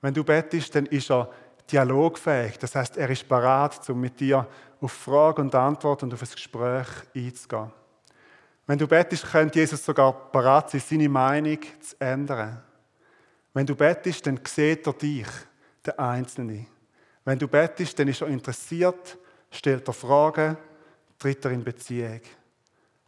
Wenn 0.00 0.14
du 0.14 0.24
bettest, 0.24 0.74
dann 0.74 0.86
ist 0.86 1.10
er 1.10 1.30
dialogfähig. 1.70 2.58
Das 2.58 2.74
heißt, 2.74 2.96
er 2.96 3.10
ist 3.10 3.28
bereit, 3.28 3.88
um 3.90 4.00
mit 4.00 4.18
dir 4.18 4.46
auf 4.80 4.92
Frage 4.92 5.42
und 5.42 5.54
Antwort 5.54 6.02
und 6.02 6.12
auf 6.14 6.22
ein 6.22 6.28
Gespräch 6.30 6.86
einzugehen. 7.14 7.72
Wenn 8.66 8.78
du 8.78 8.86
bettest, 8.86 9.30
könnte 9.30 9.58
Jesus 9.58 9.84
sogar 9.84 10.30
bereit 10.30 10.70
sein, 10.70 10.80
seine 10.80 11.08
Meinung 11.08 11.58
zu 11.80 12.00
ändern. 12.00 12.62
Wenn 13.52 13.66
du 13.66 13.74
bettest, 13.74 14.26
dann 14.26 14.40
sieht 14.44 14.86
er 14.86 14.92
dich, 14.92 15.26
der 15.84 15.98
Einzelne. 15.98 16.66
Wenn 17.24 17.38
du 17.38 17.48
bettest, 17.48 17.98
dann 17.98 18.08
ist 18.08 18.20
er 18.20 18.28
interessiert, 18.28 19.18
stellt 19.50 19.88
er 19.88 19.92
Fragen, 19.92 20.56
tritt 21.18 21.44
er 21.44 21.50
in 21.50 21.64
Beziehung. 21.64 22.20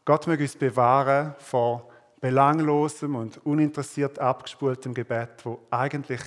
Gott 0.04 0.26
möge 0.26 0.42
uns 0.42 0.56
bewahren 0.56 1.34
vor 1.38 1.91
belanglosem 2.22 3.16
und 3.16 3.44
uninteressiert 3.44 4.20
abgespultem 4.20 4.94
Gebet, 4.94 5.44
wo 5.44 5.60
eigentlich 5.70 6.20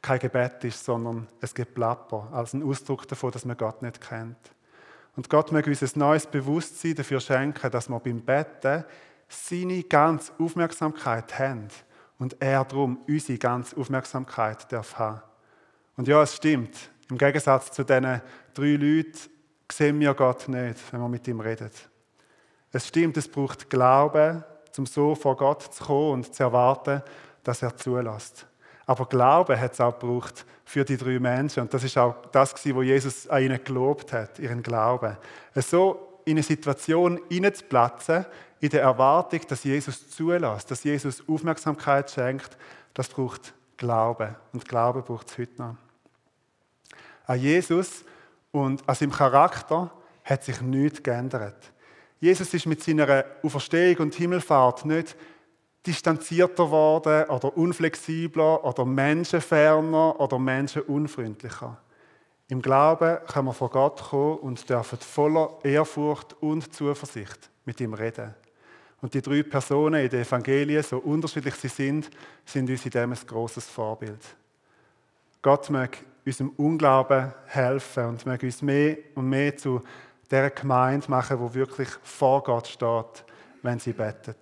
kein 0.00 0.20
Gebet 0.20 0.62
ist, 0.64 0.84
sondern 0.84 1.26
ein 1.42 1.50
Geplapper, 1.52 2.28
als 2.32 2.54
ein 2.54 2.62
Ausdruck 2.62 3.06
davon, 3.08 3.32
dass 3.32 3.44
man 3.44 3.56
Gott 3.56 3.82
nicht 3.82 4.00
kennt. 4.00 4.38
Und 5.16 5.28
Gott 5.28 5.50
möge 5.50 5.68
uns 5.68 5.82
ein 5.82 5.98
neues 5.98 6.26
Bewusstsein 6.26 6.94
dafür 6.94 7.18
schenken, 7.18 7.68
dass 7.68 7.88
wir 7.88 7.98
beim 7.98 8.20
Betten 8.20 8.84
seine 9.28 9.82
ganze 9.82 10.32
Aufmerksamkeit 10.38 11.36
haben 11.36 11.66
und 12.18 12.40
er 12.40 12.64
darum 12.64 13.00
unsere 13.08 13.38
ganze 13.38 13.76
Aufmerksamkeit 13.76 14.70
darf 14.72 14.98
haben. 14.98 15.20
Und 15.96 16.06
ja, 16.06 16.22
es 16.22 16.36
stimmt. 16.36 16.76
Im 17.10 17.18
Gegensatz 17.18 17.72
zu 17.72 17.82
diesen 17.82 18.20
drei 18.54 18.76
Leuten 18.76 19.18
sehen 19.70 19.98
wir 19.98 20.14
Gott 20.14 20.46
nicht, 20.46 20.80
wenn 20.92 21.00
wir 21.00 21.08
mit 21.08 21.26
ihm 21.26 21.40
reden. 21.40 21.70
Es 22.70 22.86
stimmt, 22.86 23.16
es 23.16 23.26
braucht 23.26 23.68
Glauben, 23.68 24.44
um 24.78 24.86
so 24.86 25.14
vor 25.14 25.36
Gott 25.36 25.62
zu 25.62 25.84
kommen 25.84 26.12
und 26.12 26.34
zu 26.34 26.42
erwarten, 26.42 27.02
dass 27.42 27.62
er 27.62 27.76
zulässt. 27.76 28.46
Aber 28.86 29.06
Glauben 29.06 29.58
hat 29.58 29.72
es 29.72 29.80
auch 29.80 29.98
gebraucht 29.98 30.44
für 30.64 30.84
die 30.84 30.96
drei 30.96 31.18
Menschen. 31.18 31.62
Und 31.62 31.74
das 31.74 31.84
ist 31.84 31.96
auch 31.96 32.26
das, 32.32 32.54
was 32.54 32.64
Jesus 32.64 33.28
an 33.28 33.42
ihnen 33.42 33.62
gelobt 33.62 34.12
hat, 34.12 34.38
ihren 34.38 34.62
Glauben. 34.62 35.16
So 35.54 36.20
in 36.24 36.32
eine 36.32 36.42
Situation 36.42 37.20
hineinzuplatzen, 37.28 38.26
in 38.60 38.68
der 38.68 38.82
Erwartung, 38.82 39.40
dass 39.48 39.64
Jesus 39.64 40.10
zulässt, 40.10 40.70
dass 40.70 40.84
Jesus 40.84 41.22
Aufmerksamkeit 41.28 42.10
schenkt, 42.10 42.56
das 42.94 43.08
braucht 43.08 43.54
Glauben. 43.76 44.36
Und 44.52 44.68
Glauben 44.68 45.02
braucht 45.02 45.28
es 45.30 45.38
heute 45.38 45.62
noch. 45.62 45.76
An 47.26 47.38
Jesus 47.38 48.04
und 48.52 48.86
an 48.88 48.94
seinem 48.94 49.12
Charakter 49.12 49.90
hat 50.24 50.44
sich 50.44 50.60
nichts 50.60 51.02
geändert. 51.02 51.72
Jesus 52.20 52.52
ist 52.52 52.66
mit 52.66 52.82
seiner 52.82 53.24
Auferstehung 53.42 53.96
und 54.06 54.14
Himmelfahrt 54.14 54.84
nicht 54.84 55.16
distanzierter 55.86 56.66
geworden 56.66 57.24
oder 57.30 57.56
unflexibler 57.56 58.62
oder 58.64 58.84
menschenferner 58.84 60.20
oder 60.20 60.38
menschenunfreundlicher. 60.38 61.78
Im 62.48 62.60
Glauben 62.60 63.18
können 63.26 63.46
wir 63.46 63.54
vor 63.54 63.70
Gott 63.70 64.02
kommen 64.02 64.38
und 64.38 64.68
dürfen 64.68 64.98
voller 64.98 65.58
Ehrfurcht 65.62 66.36
und 66.40 66.74
Zuversicht 66.74 67.48
mit 67.64 67.80
ihm 67.80 67.94
reden. 67.94 68.34
Und 69.00 69.14
die 69.14 69.22
drei 69.22 69.42
Personen 69.42 70.02
in 70.02 70.10
den 70.10 70.22
Evangelien, 70.22 70.82
so 70.82 70.98
unterschiedlich 70.98 71.54
sie 71.54 71.68
sind, 71.68 72.10
sind 72.44 72.68
uns 72.68 72.84
in 72.84 72.90
dem 72.90 73.12
ein 73.12 73.18
grosses 73.26 73.64
Vorbild. 73.64 74.20
Gott 75.40 75.70
mag 75.70 75.96
unserem 76.26 76.50
Unglauben 76.50 77.32
helfen 77.46 78.04
und 78.06 78.26
mag 78.26 78.42
uns 78.42 78.60
mehr 78.60 78.98
und 79.14 79.28
mehr 79.28 79.56
zu 79.56 79.80
der 80.30 80.50
Gemeinde 80.50 81.10
machen, 81.10 81.40
wo 81.40 81.52
wirklich 81.54 81.88
vor 82.02 82.42
Gott 82.42 82.68
steht, 82.68 83.24
wenn 83.62 83.78
sie 83.78 83.92
betet. 83.92 84.38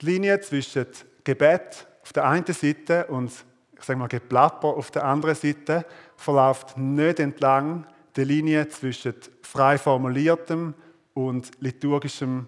Die 0.00 0.06
Linie 0.06 0.40
zwischen 0.40 0.86
Gebet 1.24 1.86
auf 2.02 2.12
der 2.12 2.26
einen 2.26 2.46
Seite 2.46 3.06
und 3.06 3.32
ich 3.76 3.84
sage 3.84 3.98
mal 3.98 4.08
Geplapper 4.08 4.68
auf 4.68 4.90
der 4.90 5.04
anderen 5.04 5.34
Seite 5.34 5.86
verläuft 6.16 6.76
nicht 6.76 7.20
entlang 7.20 7.86
der 8.16 8.24
Linie 8.24 8.68
zwischen 8.68 9.14
frei 9.42 9.78
formuliertem 9.78 10.74
und 11.14 11.50
liturgischem 11.60 12.46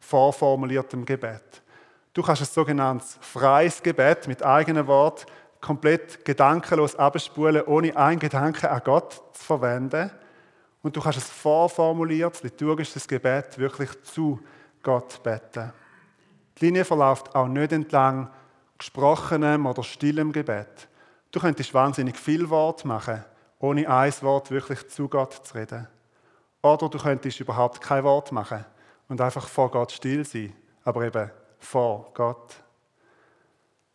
vorformuliertem 0.00 1.04
Gebet. 1.04 1.62
Du 2.12 2.22
kannst 2.22 2.42
ein 2.42 2.46
sogenanntes 2.46 3.18
freies 3.20 3.82
Gebet 3.82 4.28
mit 4.28 4.42
eigenen 4.42 4.86
Wort 4.86 5.26
komplett 5.60 6.24
gedankenlos 6.24 6.96
abspulen, 6.96 7.62
ohne 7.62 7.96
einen 7.96 8.18
Gedanken 8.18 8.66
an 8.66 8.82
Gott 8.84 9.14
zu 9.32 9.44
verwenden. 9.44 10.10
Und 10.82 10.96
du 10.96 11.00
kannst 11.00 11.18
es 11.18 11.30
vorformuliertes, 11.30 12.42
liturgisches 12.42 13.06
Gebet 13.06 13.56
wirklich 13.58 13.90
zu 14.02 14.40
Gott 14.82 15.22
beten. 15.22 15.72
Die 16.58 16.66
Linie 16.66 16.84
verläuft 16.84 17.34
auch 17.34 17.46
nicht 17.46 17.72
entlang 17.72 18.28
gesprochenem 18.78 19.66
oder 19.66 19.82
stillem 19.84 20.32
Gebet. 20.32 20.88
Du 21.30 21.40
könntest 21.40 21.72
wahnsinnig 21.72 22.18
viel 22.18 22.50
Wort 22.50 22.84
machen, 22.84 23.24
ohne 23.58 23.88
ein 23.88 24.12
Wort 24.22 24.50
wirklich 24.50 24.88
zu 24.88 25.08
Gott 25.08 25.46
zu 25.46 25.54
reden. 25.54 25.86
Oder 26.62 26.88
du 26.88 26.98
könntest 26.98 27.40
überhaupt 27.40 27.80
kein 27.80 28.04
Wort 28.04 28.32
machen 28.32 28.64
und 29.08 29.20
einfach 29.20 29.48
vor 29.48 29.70
Gott 29.70 29.92
still 29.92 30.24
sein, 30.24 30.52
aber 30.84 31.04
eben 31.04 31.30
vor 31.58 32.10
Gott. 32.12 32.54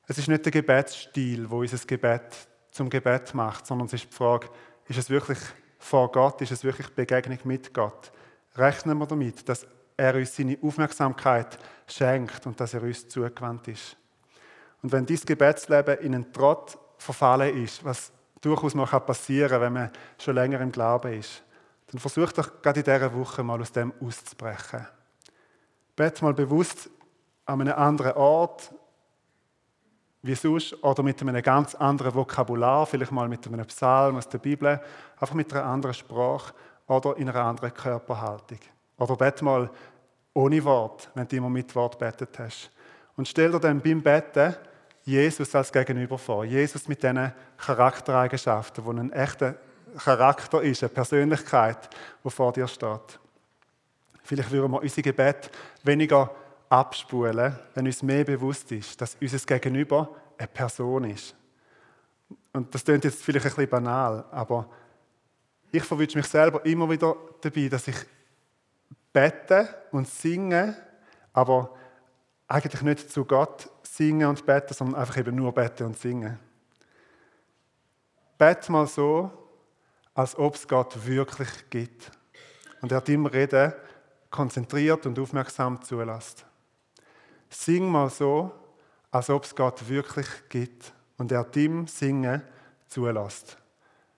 Es 0.08 0.18
ist 0.18 0.30
nicht 0.30 0.46
der 0.46 0.52
Gebetsstil, 0.54 1.50
wo 1.50 1.60
unser 1.60 1.86
Gebet 1.86 2.48
zum 2.72 2.90
Gebet 2.90 3.34
macht, 3.34 3.68
sondern 3.68 3.88
es 3.88 3.94
ist 3.94 4.06
die 4.06 4.16
Frage, 4.16 4.50
ist 4.88 4.98
es 4.98 5.10
wirklich 5.10 5.40
vor 5.88 6.12
Gott, 6.12 6.42
ist 6.42 6.52
es 6.52 6.64
wirklich 6.64 6.90
Begegnung 6.90 7.40
mit 7.46 7.74
Gott? 7.74 8.12
Rechnen 8.56 8.98
wir 8.98 9.08
damit, 9.08 9.48
dass 9.48 9.66
er 9.96 10.16
uns 10.16 10.36
seine 10.36 10.58
Aufmerksamkeit 10.62 11.58
schenkt 11.88 12.46
und 12.46 12.60
dass 12.60 12.74
er 12.74 12.84
uns 12.84 13.08
zugewandt 13.08 13.68
ist. 13.70 13.96
Und 14.84 14.92
wenn 14.92 15.06
dieses 15.06 15.26
Gebetsleben 15.26 15.98
in 16.00 16.14
einen 16.14 16.34
Trott 16.34 16.78
verfallen 16.98 17.64
ist, 17.64 17.84
was 17.84 18.12
durchaus 18.42 18.76
noch 18.76 19.06
passieren 19.06 19.50
kann, 19.50 19.62
wenn 19.62 19.74
man 19.74 19.92
schon 20.18 20.36
länger 20.36 20.62
im 20.62 20.72
Glauben 20.72 21.14
ist, 21.14 21.44
dann 21.88 22.00
versuch 22.00 22.32
doch 22.34 22.62
gerade 22.62 22.82
in 22.82 22.86
dieser 22.86 23.14
Woche 23.14 23.44
mal 23.44 23.60
aus 23.60 23.72
dem 23.72 23.94
auszubrechen. 24.02 24.86
Bet 25.96 26.22
mal 26.22 26.34
bewusst 26.34 26.90
an 27.46 27.62
einem 27.62 27.74
anderen 27.74 28.14
Ort, 28.14 28.74
wie 30.28 30.36
sonst, 30.36 30.84
oder 30.84 31.02
mit 31.04 31.22
einem 31.22 31.42
ganz 31.42 31.74
anderen 31.74 32.14
Vokabular, 32.14 32.86
vielleicht 32.86 33.12
mal 33.12 33.28
mit 33.28 33.48
einem 33.48 33.66
Psalm 33.66 34.18
aus 34.18 34.30
der 34.30 34.38
Bibel, 34.38 34.80
einfach 35.20 35.34
mit 35.34 35.54
einer 35.54 35.66
anderen 35.66 35.94
Sprache 35.94 36.54
oder 36.88 37.18
in 37.18 37.30
einer 37.30 37.44
anderen 37.44 37.74
Körperhaltung. 37.74 38.60
Oder 38.98 39.16
bet 39.16 39.42
mal 39.42 39.70
ohne 40.34 40.64
Wort, 40.64 41.10
wenn 41.16 41.28
du 41.28 41.36
immer 41.36 41.50
mit 41.50 41.74
Wort 41.76 41.98
betet 41.98 42.38
hast. 42.40 42.72
Und 43.16 43.28
stell 43.28 43.52
dir 43.52 43.60
dann 43.60 43.82
beim 43.82 44.02
Betten 44.02 44.56
Jesus 45.04 45.56
als 45.56 45.72
Gegenüber 45.72 46.18
vor. 46.18 46.44
Jesus 46.44 46.88
mit 46.88 47.02
diesen 47.02 47.34
Charaktereigenschaften, 47.58 48.86
wo 48.86 48.92
ein 48.92 49.12
echter 49.12 49.56
Charakter 49.98 50.62
ist, 50.62 50.84
eine 50.84 50.90
Persönlichkeit, 50.90 51.90
die 52.24 52.30
vor 52.30 52.52
dir 52.52 52.68
steht. 52.68 53.20
Vielleicht 54.24 54.52
würden 54.52 54.72
wir 54.74 54.82
unser 54.82 55.02
Gebet 55.02 55.50
weniger 55.84 56.30
abspulen, 56.70 57.58
wenn 57.74 57.86
uns 57.86 58.04
mehr 58.04 58.24
bewusst 58.24 58.72
ist, 58.72 59.00
dass 59.02 59.18
unser 59.22 59.40
Gegenüber 59.40 60.10
eine 60.38 60.48
Person 60.48 61.06
ist. 61.06 61.36
Und 62.54 62.74
das 62.74 62.84
klingt 62.84 63.04
jetzt 63.04 63.24
vielleicht 63.24 63.46
ein 63.46 63.52
bisschen 63.52 63.70
banal, 63.70 64.26
aber 64.32 64.70
ich 65.72 65.84
verwünsche 65.84 66.18
mich 66.18 66.28
selber 66.28 66.66
immer 66.66 66.90
wieder 66.90 67.16
dabei, 67.42 67.68
dass 67.68 67.88
ich 67.88 67.98
bete 69.14 69.68
und 69.92 70.08
singe, 70.08 70.76
aber 71.34 71.76
eigentlich 72.48 72.82
nicht 72.82 73.12
zu 73.12 73.26
Gott 73.26 73.70
singen 73.84 74.28
und 74.28 74.46
beten, 74.46 74.74
sondern 74.74 75.00
einfach 75.02 75.18
eben 75.18 75.36
nur 75.36 75.54
beten 75.54 75.86
und 75.86 75.98
singen. 75.98 76.40
Bet 78.38 78.70
mal 78.70 78.88
so, 78.88 79.32
als 80.14 80.38
ob 80.38 80.56
es 80.56 80.68
Gott 80.68 81.06
wirklich 81.06 81.50
gibt. 81.70 82.12
Und 82.82 82.92
er 82.92 82.98
hat 82.98 83.10
immer 83.10 83.32
Reden 83.32 83.74
konzentriert 84.30 85.06
und 85.06 85.18
aufmerksam 85.20 85.82
zulässt. 85.82 86.46
Sing 87.50 87.90
mal 87.90 88.10
so, 88.10 88.52
als 89.12 89.30
ob 89.30 89.44
es 89.44 89.56
Gott 89.56 89.88
wirklich 89.88 90.28
gibt 90.50 90.94
und 91.18 91.32
er 91.32 91.44
dem 91.44 91.88
Singen 91.88 92.42
zulässt. 92.88 93.58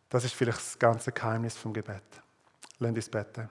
Das 0.09 0.23
ist 0.23 0.33
vielleicht 0.33 0.57
das 0.57 0.79
ganze 0.79 1.11
Geheimnis 1.11 1.55
vom 1.55 1.73
Gebet. 1.73 2.03
Lass 2.79 2.91
uns 2.91 3.09
beten. 3.09 3.49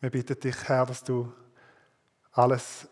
Wir 0.00 0.10
bitten 0.10 0.38
dich, 0.38 0.56
Herr, 0.68 0.84
dass 0.84 1.02
du 1.02 1.32
alles 2.32 2.86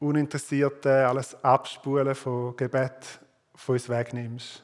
Uninteressierte, 0.00 1.06
alles 1.06 1.36
Abspulen 1.44 2.16
von 2.16 2.56
Gebet 2.56 3.20
von 3.54 3.74
uns 3.74 3.88
wegnimmst. 3.88 4.62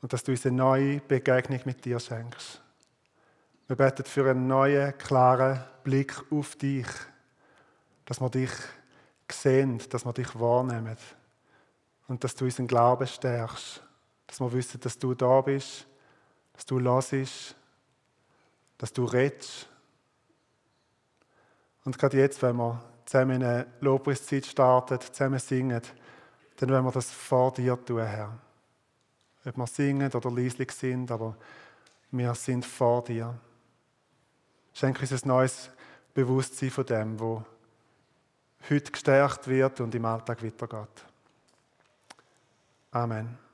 Und 0.00 0.12
dass 0.12 0.22
du 0.22 0.32
uns 0.32 0.46
eine 0.46 0.56
neue 0.56 1.00
Begegnung 1.00 1.60
mit 1.64 1.84
dir 1.84 1.98
schenkst. 1.98 2.62
Wir 3.66 3.76
beten 3.76 4.04
für 4.04 4.30
einen 4.30 4.46
neuen, 4.46 4.96
klaren 4.96 5.62
Blick 5.82 6.14
auf 6.30 6.56
dich, 6.56 6.86
dass 8.04 8.20
wir 8.20 8.30
dich 8.30 8.50
sehen, 9.30 9.80
dass 9.90 10.06
wir 10.06 10.12
dich 10.12 10.38
wahrnehmen 10.38 10.96
und 12.06 12.24
dass 12.24 12.34
du 12.34 12.46
unseren 12.46 12.66
Glauben 12.66 13.06
stärkst, 13.06 13.82
dass 14.26 14.40
wir 14.40 14.52
wissen, 14.52 14.80
dass 14.80 14.98
du 14.98 15.14
da 15.14 15.40
bist, 15.42 15.86
dass 16.54 16.64
du 16.64 16.80
hörst, 16.80 17.54
dass 18.78 18.92
du 18.92 19.04
redest. 19.04 19.68
Und 21.84 21.98
gerade 21.98 22.18
jetzt, 22.18 22.40
wenn 22.42 22.56
wir 22.56 22.82
zusammen 23.04 23.42
eine 23.42 23.66
Lobpreiszeit 23.80 24.46
starten, 24.46 25.00
zusammen 25.00 25.38
singen, 25.38 25.82
dann 26.58 26.70
wollen 26.70 26.84
wir 26.84 26.92
das 26.92 27.10
vor 27.10 27.52
dir 27.52 27.78
tun, 27.84 28.04
Herr. 28.04 28.36
Ob 29.44 29.56
wir 29.56 29.66
singen 29.66 30.12
oder 30.12 30.30
leislich 30.30 30.72
sind, 30.72 31.10
aber 31.10 31.36
wir 32.10 32.34
sind 32.34 32.66
vor 32.66 33.04
dir. 33.04 33.38
Schenke 34.74 35.00
uns 35.00 35.12
ein 35.12 35.28
neues 35.28 35.70
Bewusstsein 36.14 36.70
von 36.70 36.86
dem, 36.86 37.20
wo 37.20 37.44
heute 38.68 38.90
gestärkt 38.90 39.46
wird 39.46 39.80
und 39.80 39.94
im 39.94 40.04
Alltag 40.04 40.42
weitergeht. 40.42 41.04
Amen. 42.90 43.47